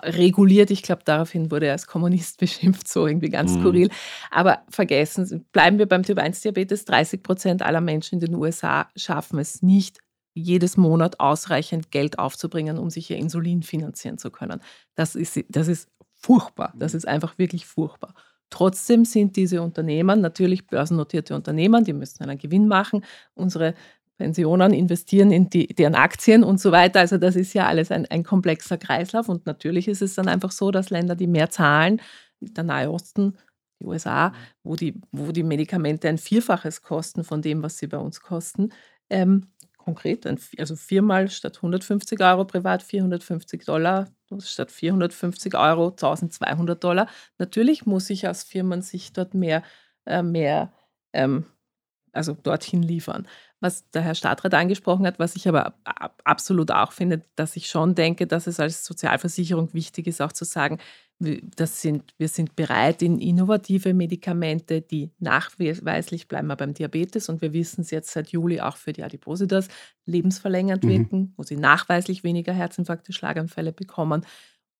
[0.03, 0.71] reguliert.
[0.71, 3.61] Ich glaube, daraufhin wurde er als Kommunist beschimpft, so irgendwie ganz mhm.
[3.61, 3.89] skurril.
[4.31, 6.85] Aber vergessen, bleiben wir beim Typ-1-Diabetes.
[6.85, 9.99] 30 Prozent aller Menschen in den USA schaffen es nicht,
[10.33, 14.61] jedes Monat ausreichend Geld aufzubringen, um sich ihr Insulin finanzieren zu können.
[14.95, 16.73] Das ist, das ist furchtbar.
[16.77, 18.13] Das ist einfach wirklich furchtbar.
[18.49, 23.03] Trotzdem sind diese Unternehmen natürlich börsennotierte Unternehmen, die müssen einen Gewinn machen.
[23.33, 23.73] Unsere
[24.17, 26.99] Pensionen investieren in die, deren Aktien und so weiter.
[26.99, 29.27] Also das ist ja alles ein, ein komplexer Kreislauf.
[29.27, 31.99] Und natürlich ist es dann einfach so, dass Länder, die mehr zahlen,
[32.39, 33.37] der Nahe Osten,
[33.79, 34.33] die USA, mhm.
[34.63, 38.69] wo die, wo die Medikamente ein Vierfaches kosten von dem, was sie bei uns kosten,
[39.09, 39.47] ähm,
[39.83, 44.07] konkret, also viermal statt 150 Euro privat 450 Dollar,
[44.39, 47.07] statt 450 Euro 1200 Dollar.
[47.37, 49.63] Natürlich muss ich aus Firmensicht dort mehr,
[50.05, 50.71] äh, mehr
[51.13, 51.45] ähm,
[52.11, 53.27] also dorthin liefern
[53.63, 55.73] was der Herr Stadtrat angesprochen hat, was ich aber
[56.25, 60.43] absolut auch finde, dass ich schon denke, dass es als Sozialversicherung wichtig ist, auch zu
[60.43, 60.79] sagen,
[61.19, 67.41] das sind, wir sind bereit in innovative Medikamente, die nachweislich bleiben wir beim Diabetes und
[67.41, 69.69] wir wissen es jetzt seit Juli auch für die Adipositas
[70.05, 70.89] lebensverlängernd mhm.
[70.89, 74.25] wirken, wo sie nachweislich weniger Herzinfarkte, Schlaganfälle bekommen.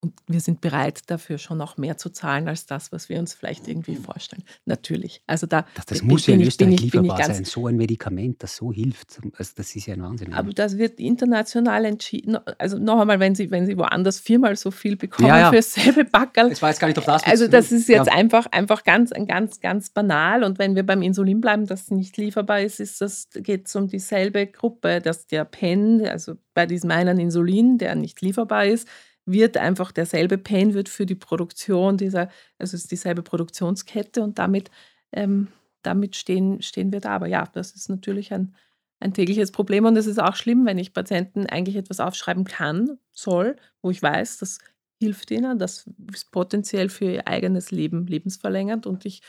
[0.04, 3.34] Und wir sind bereit, dafür schon noch mehr zu zahlen als das, was wir uns
[3.34, 4.44] vielleicht irgendwie vorstellen.
[4.66, 5.24] Natürlich.
[5.28, 7.46] Also da das, das muss ja in Österreich ich, lieferbar sein.
[7.46, 9.22] So ein Medikament, das so hilft.
[9.38, 10.34] Also das ist ja ein Wahnsinn.
[10.34, 12.38] Aber das wird international entschieden.
[12.58, 15.50] Also noch einmal, wenn Sie, wenn Sie woanders viermal so viel bekommen ja, ja.
[15.50, 16.50] für dasselbe Backerl.
[16.50, 17.24] Das war jetzt gar nicht auf das.
[17.24, 18.14] Also das ist jetzt ja.
[18.14, 20.44] einfach, einfach ganz, ganz, ganz banal.
[20.44, 23.88] Und wenn wir beim Insulin bleiben, das nicht lieferbar ist, ist das, geht es um
[23.88, 28.88] dieselbe Gruppe, dass der Pen, also bei diesem einen Insulin, der nicht lieferbar ist,
[29.26, 34.40] wird einfach derselbe Pain wird für die Produktion dieser, also es ist dieselbe Produktionskette und
[34.40, 34.70] damit,
[35.12, 35.48] ähm,
[35.82, 37.12] damit stehen, stehen wir da.
[37.12, 38.56] Aber ja, das ist natürlich ein,
[39.00, 42.98] ein tägliches Problem und es ist auch schlimm, wenn ich Patienten eigentlich etwas aufschreiben kann,
[43.12, 44.60] soll, wo ich weiß, das
[45.00, 49.22] hilft ihnen, das ist potenziell für ihr eigenes Leben lebensverlängernd und ich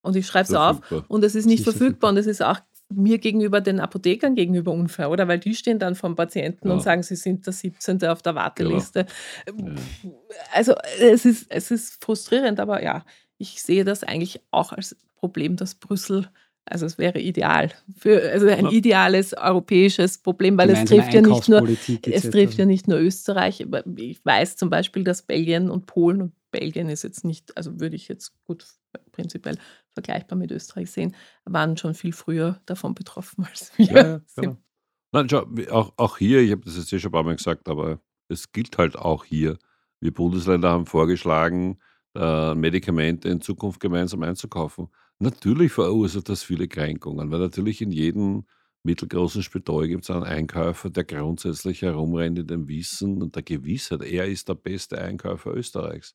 [0.00, 2.60] und ich schreibe es auf und es ist nicht verfügbar und es ist auch
[2.90, 5.28] mir gegenüber den Apothekern gegenüber unfair, oder?
[5.28, 6.74] Weil die stehen dann vom Patienten ja.
[6.74, 8.04] und sagen, sie sind der 17.
[8.06, 9.06] auf der Warteliste.
[9.46, 9.72] Genau.
[10.02, 10.10] Ja.
[10.52, 13.04] Also es ist, es ist frustrierend, aber ja,
[13.36, 16.28] ich sehe das eigentlich auch als Problem, dass Brüssel,
[16.64, 18.70] also es wäre ideal, für, also ein ja.
[18.72, 23.66] ideales europäisches Problem, weil es trifft ja nicht nur, es trifft ja nicht nur Österreich.
[23.96, 27.96] Ich weiß zum Beispiel, dass Belgien und Polen und Belgien ist jetzt nicht, also würde
[27.96, 28.64] ich jetzt gut
[29.12, 29.58] prinzipiell
[29.98, 33.86] vergleichbar mit Österreich sehen, waren schon viel früher davon betroffen als wir.
[33.86, 34.56] Ja, genau.
[35.10, 37.68] Nein, schau, auch, auch hier, ich habe das jetzt eh schon ein paar Mal gesagt,
[37.68, 39.58] aber es gilt halt auch hier.
[40.00, 41.80] Wir Bundesländer haben vorgeschlagen,
[42.14, 44.88] äh, Medikamente in Zukunft gemeinsam einzukaufen.
[45.18, 48.44] Natürlich verursacht das viele Kränkungen, weil natürlich in jedem
[48.84, 54.02] mittelgroßen Spital gibt es einen Einkäufer, der grundsätzlich herumrennt in dem Wissen und der Gewissheit,
[54.02, 56.14] er ist der beste Einkäufer Österreichs.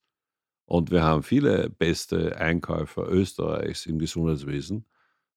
[0.74, 4.88] Und wir haben viele beste Einkäufer Österreichs im Gesundheitswesen.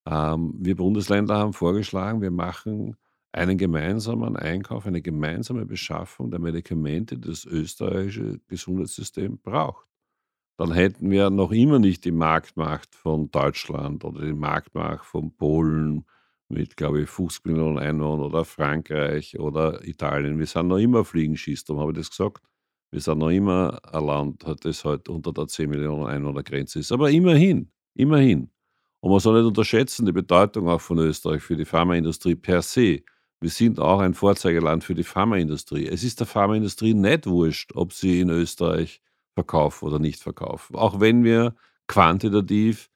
[0.06, 2.96] Ähm, wir Bundesländer haben vorgeschlagen, wir machen
[3.32, 9.86] einen gemeinsamen Einkauf, eine gemeinsame Beschaffung der Medikamente, die das österreichische Gesundheitssystem braucht.
[10.56, 16.06] Dann hätten wir noch immer nicht die Marktmacht von Deutschland oder die Marktmacht von Polen
[16.48, 20.38] mit, glaube ich, 50 Millionen Einwohnern oder Frankreich oder Italien.
[20.38, 22.42] Wir sind noch immer Fliegenschießturm, habe ich das gesagt?
[22.90, 26.92] Wir sind noch immer ein Land, das halt unter der 10 Millionen Einwohnergrenze ist.
[26.92, 28.50] Aber immerhin, immerhin.
[29.00, 33.02] Und man soll nicht unterschätzen die Bedeutung auch von Österreich für die Pharmaindustrie per se.
[33.40, 35.86] Wir sind auch ein Vorzeigeland für die Pharmaindustrie.
[35.86, 39.02] Es ist der Pharmaindustrie nicht wurscht, ob sie in Österreich
[39.34, 40.74] verkaufen oder nicht verkaufen.
[40.76, 41.54] Auch wenn wir
[41.86, 42.90] quantitativ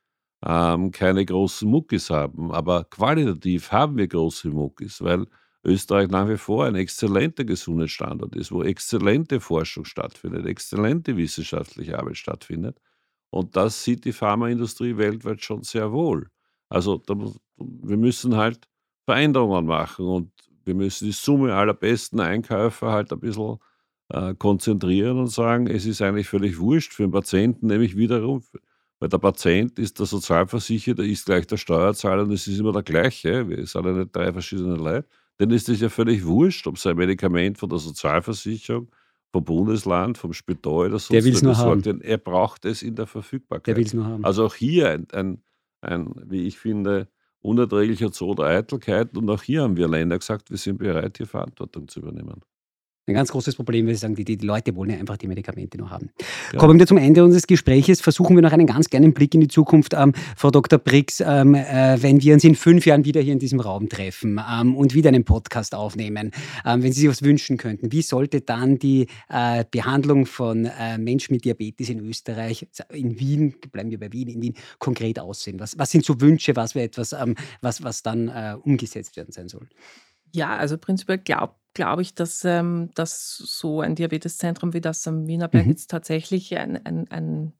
[0.45, 5.27] ähm, keine großen Muckis haben, aber qualitativ haben wir große Muckis, weil
[5.65, 12.17] Österreich nach wie vor ein exzellenter Gesundheitsstandort ist, wo exzellente Forschung stattfindet, exzellente wissenschaftliche Arbeit
[12.17, 12.79] stattfindet.
[13.31, 16.29] Und das sieht die Pharmaindustrie weltweit schon sehr wohl.
[16.69, 17.15] Also da,
[17.57, 18.69] wir müssen halt
[19.07, 20.33] Veränderungen machen und
[20.65, 23.59] wir müssen die Summe aller besten Einkäufer halt ein bisschen
[24.09, 28.43] äh, konzentrieren und sagen, es ist eigentlich völlig wurscht für den Patienten, nämlich wiederum,
[28.99, 32.83] weil der Patient ist der Sozialversicherte, ist gleich der Steuerzahler und es ist immer der
[32.83, 33.49] gleiche.
[33.49, 35.09] Wir sind ja nicht drei verschiedene Leute
[35.41, 38.89] dann ist es ja völlig wurscht, ob sein Medikament von der Sozialversicherung,
[39.33, 41.81] vom Bundesland, vom Spital oder so der will's nur haben.
[41.81, 43.67] Denn er braucht es in der Verfügbarkeit.
[43.69, 44.23] Der will es nur haben.
[44.23, 45.43] Also auch hier ein, ein,
[45.81, 47.09] ein, wie ich finde,
[47.41, 49.17] unerträglicher Zoo der Eitelkeit.
[49.17, 52.43] Und auch hier haben wir Länder gesagt, wir sind bereit, hier Verantwortung zu übernehmen.
[53.11, 55.77] Ein ganz großes Problem, weil Sie sagen, die, die Leute wollen ja einfach die Medikamente
[55.77, 56.11] nur haben.
[56.53, 56.61] Ja.
[56.61, 58.01] Kommen wir zum Ende unseres Gesprächs.
[58.01, 59.95] Versuchen wir noch einen ganz kleinen Blick in die Zukunft.
[59.95, 60.79] Ähm, Frau Dr.
[60.79, 64.41] Briggs, ähm, äh, wenn wir uns in fünf Jahren wieder hier in diesem Raum treffen
[64.49, 66.31] ähm, und wieder einen Podcast aufnehmen,
[66.65, 70.97] ähm, wenn Sie sich was wünschen könnten, wie sollte dann die äh, Behandlung von äh,
[70.97, 75.59] Menschen mit Diabetes in Österreich, in Wien, bleiben wir bei Wien, in Wien, konkret aussehen?
[75.59, 79.33] Was, was sind so Wünsche, was wäre etwas, ähm, was, was dann äh, umgesetzt werden
[79.33, 79.69] sein soll?
[80.33, 85.27] Ja, also prinzipiell glaube glaube ich, dass, ähm, dass so ein Diabeteszentrum wie das am
[85.27, 85.71] Wienerberg mhm.
[85.71, 87.53] jetzt tatsächlich ein, ein, ein,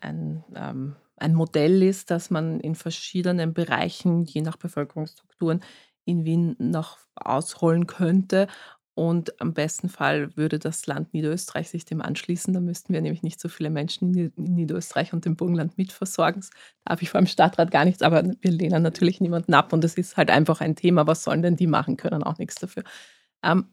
[0.00, 5.60] ein, ähm, ein Modell ist, dass man in verschiedenen Bereichen, je nach Bevölkerungsstrukturen,
[6.04, 8.48] in Wien noch ausrollen könnte
[8.94, 12.52] und am besten Fall würde das Land Niederösterreich sich dem anschließen.
[12.52, 16.42] Da müssten wir nämlich nicht so viele Menschen in Niederösterreich und dem Burgenland mitversorgen.
[16.42, 16.50] Das
[16.84, 19.94] darf ich vor dem Stadtrat gar nichts, aber wir lehnen natürlich niemanden ab und es
[19.94, 21.06] ist halt einfach ein Thema.
[21.06, 21.96] Was sollen denn die machen?
[21.96, 22.84] Können auch nichts dafür.
[23.42, 23.66] Ähm,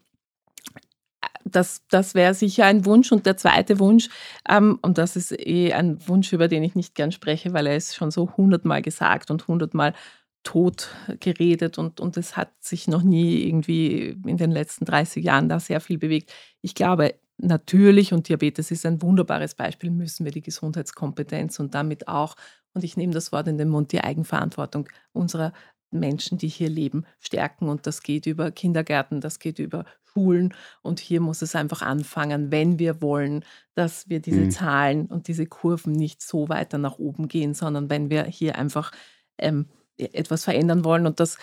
[1.44, 3.12] das, das wäre sicher ein Wunsch.
[3.12, 4.08] Und der zweite Wunsch,
[4.48, 7.76] ähm, und das ist eh ein Wunsch, über den ich nicht gern spreche, weil er
[7.76, 9.94] ist schon so hundertmal gesagt und hundertmal
[10.42, 10.88] tot
[11.20, 15.60] geredet und, und es hat sich noch nie irgendwie in den letzten 30 Jahren da
[15.60, 16.32] sehr viel bewegt.
[16.62, 22.08] Ich glaube, natürlich, und Diabetes ist ein wunderbares Beispiel, müssen wir die Gesundheitskompetenz und damit
[22.08, 22.36] auch,
[22.72, 25.52] und ich nehme das Wort in den Mund, die Eigenverantwortung unserer
[25.90, 27.68] Menschen, die hier leben, stärken.
[27.68, 30.54] Und das geht über Kindergärten, das geht über Schulen.
[30.82, 34.50] Und hier muss es einfach anfangen, wenn wir wollen, dass wir diese mhm.
[34.50, 38.92] Zahlen und diese Kurven nicht so weiter nach oben gehen, sondern wenn wir hier einfach
[39.38, 39.66] ähm,
[39.96, 41.06] etwas verändern wollen.
[41.06, 41.38] Und das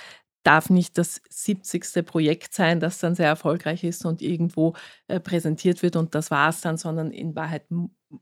[0.47, 2.05] darf nicht das 70.
[2.05, 4.75] Projekt sein, das dann sehr erfolgreich ist und irgendwo
[5.07, 7.65] äh, präsentiert wird und das war es dann, sondern in Wahrheit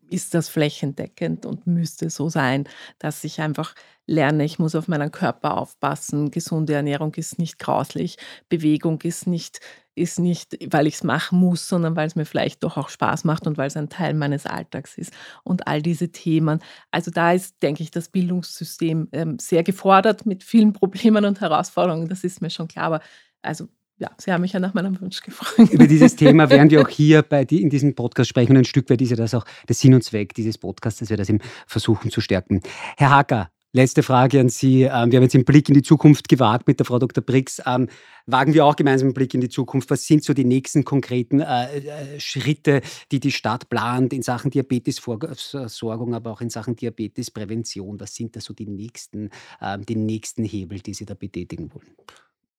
[0.09, 2.67] ist das flächendeckend und müsste so sein,
[2.99, 3.75] dass ich einfach
[4.07, 8.17] lerne, ich muss auf meinen Körper aufpassen, gesunde Ernährung ist nicht grauslich,
[8.49, 9.59] Bewegung ist nicht
[9.95, 13.23] ist nicht, weil ich es machen muss, sondern weil es mir vielleicht doch auch Spaß
[13.23, 15.13] macht und weil es ein Teil meines Alltags ist.
[15.43, 16.59] Und all diese Themen.
[16.91, 22.09] Also da ist, denke ich, das Bildungssystem ähm, sehr gefordert mit vielen Problemen und Herausforderungen.
[22.09, 22.85] Das ist mir schon klar.
[22.85, 22.99] Aber
[23.41, 23.67] also
[23.97, 25.71] ja, Sie haben mich ja nach meinem Wunsch gefragt.
[25.71, 28.65] Über dieses Thema werden wir auch hier bei die, in diesem Podcast sprechen und ein
[28.65, 31.29] Stück weit ist ja das auch der Sinn und Zweck dieses Podcasts, dass wir das
[31.29, 32.61] eben versuchen zu stärken.
[32.97, 34.83] Herr Hacker, Letzte Frage an Sie.
[34.83, 37.21] Ähm, wir haben jetzt den Blick in die Zukunft gewagt mit der Frau Dr.
[37.21, 37.61] Briggs.
[37.65, 37.89] Ähm,
[38.25, 39.89] wagen wir auch gemeinsam einen Blick in die Zukunft.
[39.89, 42.79] Was sind so die nächsten konkreten äh, äh, Schritte,
[43.11, 47.99] die die Stadt plant in Sachen Diabetesversorgung, aber auch in Sachen Diabetesprävention?
[47.99, 49.29] Was sind da so die nächsten,
[49.61, 51.97] ähm, die nächsten Hebel, die Sie da betätigen wollen?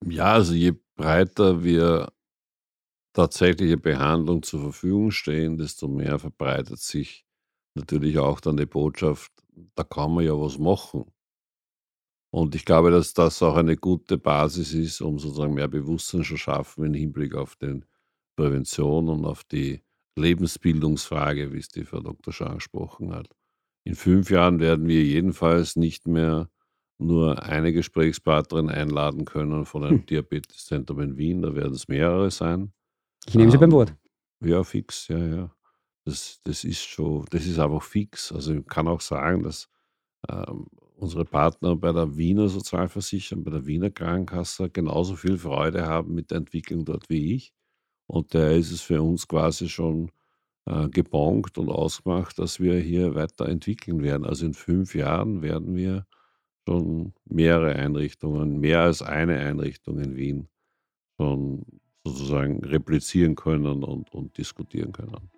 [0.05, 2.13] Ja, also je breiter wir
[3.15, 7.25] tatsächliche Behandlung zur Verfügung stehen, desto mehr verbreitet sich
[7.75, 9.33] natürlich auch dann die Botschaft,
[9.75, 11.05] da kann man ja was machen.
[12.33, 16.37] Und ich glaube, dass das auch eine gute Basis ist, um sozusagen mehr Bewusstsein zu
[16.37, 17.81] schaffen im Hinblick auf die
[18.37, 19.83] Prävention und auf die
[20.19, 22.33] Lebensbildungsfrage, wie es die Frau Dr.
[22.33, 23.29] schon angesprochen hat.
[23.85, 26.51] In fünf Jahren werden wir jedenfalls nicht mehr
[26.99, 30.07] nur eine Gesprächspartnerin einladen können von einem hm.
[30.07, 32.73] Diabeteszentrum in Wien, da werden es mehrere sein.
[33.27, 33.95] Ich nehme Sie ähm, beim Wort.
[34.41, 35.51] Ja, fix, ja, ja.
[36.05, 38.31] Das, das ist schon, das ist einfach fix.
[38.33, 39.69] Also ich kann auch sagen, dass
[40.29, 40.67] ähm,
[40.97, 46.31] unsere Partner bei der Wiener Sozialversicherung, bei der Wiener Krankenkasse genauso viel Freude haben mit
[46.31, 47.53] der Entwicklung dort wie ich.
[48.07, 50.13] Und da ist es für uns quasi schon
[50.67, 54.25] äh, gebongt und ausgemacht, dass wir hier weiterentwickeln werden.
[54.25, 56.07] Also in fünf Jahren werden wir
[56.67, 60.49] schon mehrere Einrichtungen, mehr als eine Einrichtung in Wien
[61.17, 61.65] schon
[62.05, 65.31] sozusagen replizieren können und, und diskutieren können.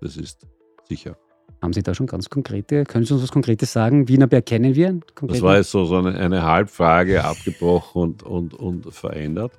[0.00, 0.46] Das ist
[0.88, 1.16] sicher.
[1.62, 4.08] Haben Sie da schon ganz konkrete, können Sie uns was Konkretes sagen?
[4.08, 5.00] Wienerberg kennen wir?
[5.22, 9.52] Das war jetzt so, so eine, eine Halbfrage abgebrochen und, und, und verändert.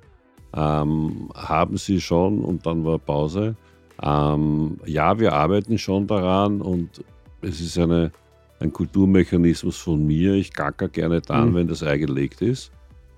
[0.54, 3.56] Ähm, haben Sie schon und dann war Pause.
[4.00, 7.04] Ähm, ja, wir arbeiten schon daran und
[7.42, 8.12] es ist eine,
[8.60, 10.34] ein Kulturmechanismus von mir.
[10.34, 11.54] Ich gacker gerne dann, mhm.
[11.54, 12.70] wenn das Ei gelegt ist.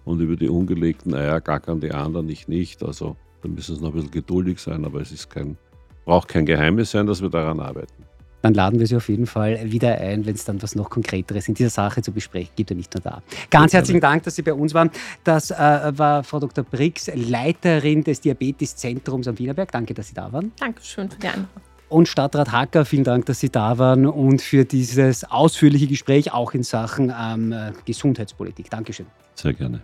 [0.05, 2.83] Und über die ungelegten Eier gackern die anderen nicht nicht.
[2.83, 5.57] Also da müssen Sie noch ein bisschen geduldig sein, aber es ist kein,
[6.05, 8.05] braucht kein Geheimnis sein, dass wir daran arbeiten.
[8.43, 11.49] Dann laden wir Sie auf jeden Fall wieder ein, wenn es dann was noch Konkreteres
[11.49, 13.23] in dieser Sache zu besprechen gibt und nicht nur da.
[13.51, 14.91] Ganz herzlichen Dank, dass Sie bei uns waren.
[15.25, 16.65] Das äh, war Frau Dr.
[16.65, 19.71] Briggs, Leiterin des Diabeteszentrums am Wienerberg.
[19.71, 20.53] Danke, dass Sie da waren.
[20.59, 21.70] Dankeschön für die Einladung.
[21.91, 26.55] Und Stadtrat Hacker, vielen Dank, dass Sie da waren und für dieses ausführliche Gespräch auch
[26.55, 27.53] in Sachen ähm,
[27.85, 28.71] Gesundheitspolitik.
[28.71, 29.07] Dankeschön.
[29.35, 29.83] Sehr gerne.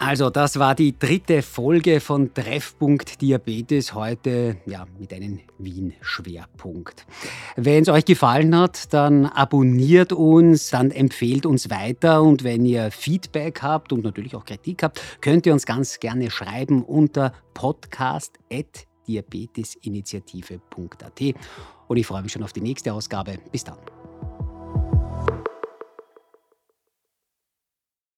[0.00, 7.04] Also, das war die dritte Folge von Treffpunkt Diabetes, heute ja, mit einem Wien-Schwerpunkt.
[7.56, 12.92] Wenn es euch gefallen hat, dann abonniert uns, dann empfehlt uns weiter und wenn ihr
[12.92, 18.87] Feedback habt und natürlich auch Kritik habt, könnt ihr uns ganz gerne schreiben unter podcast@
[19.08, 21.20] diabetesinitiative.at.
[21.88, 23.38] Und ich freue mich schon auf die nächste Ausgabe.
[23.50, 23.78] Bis dann.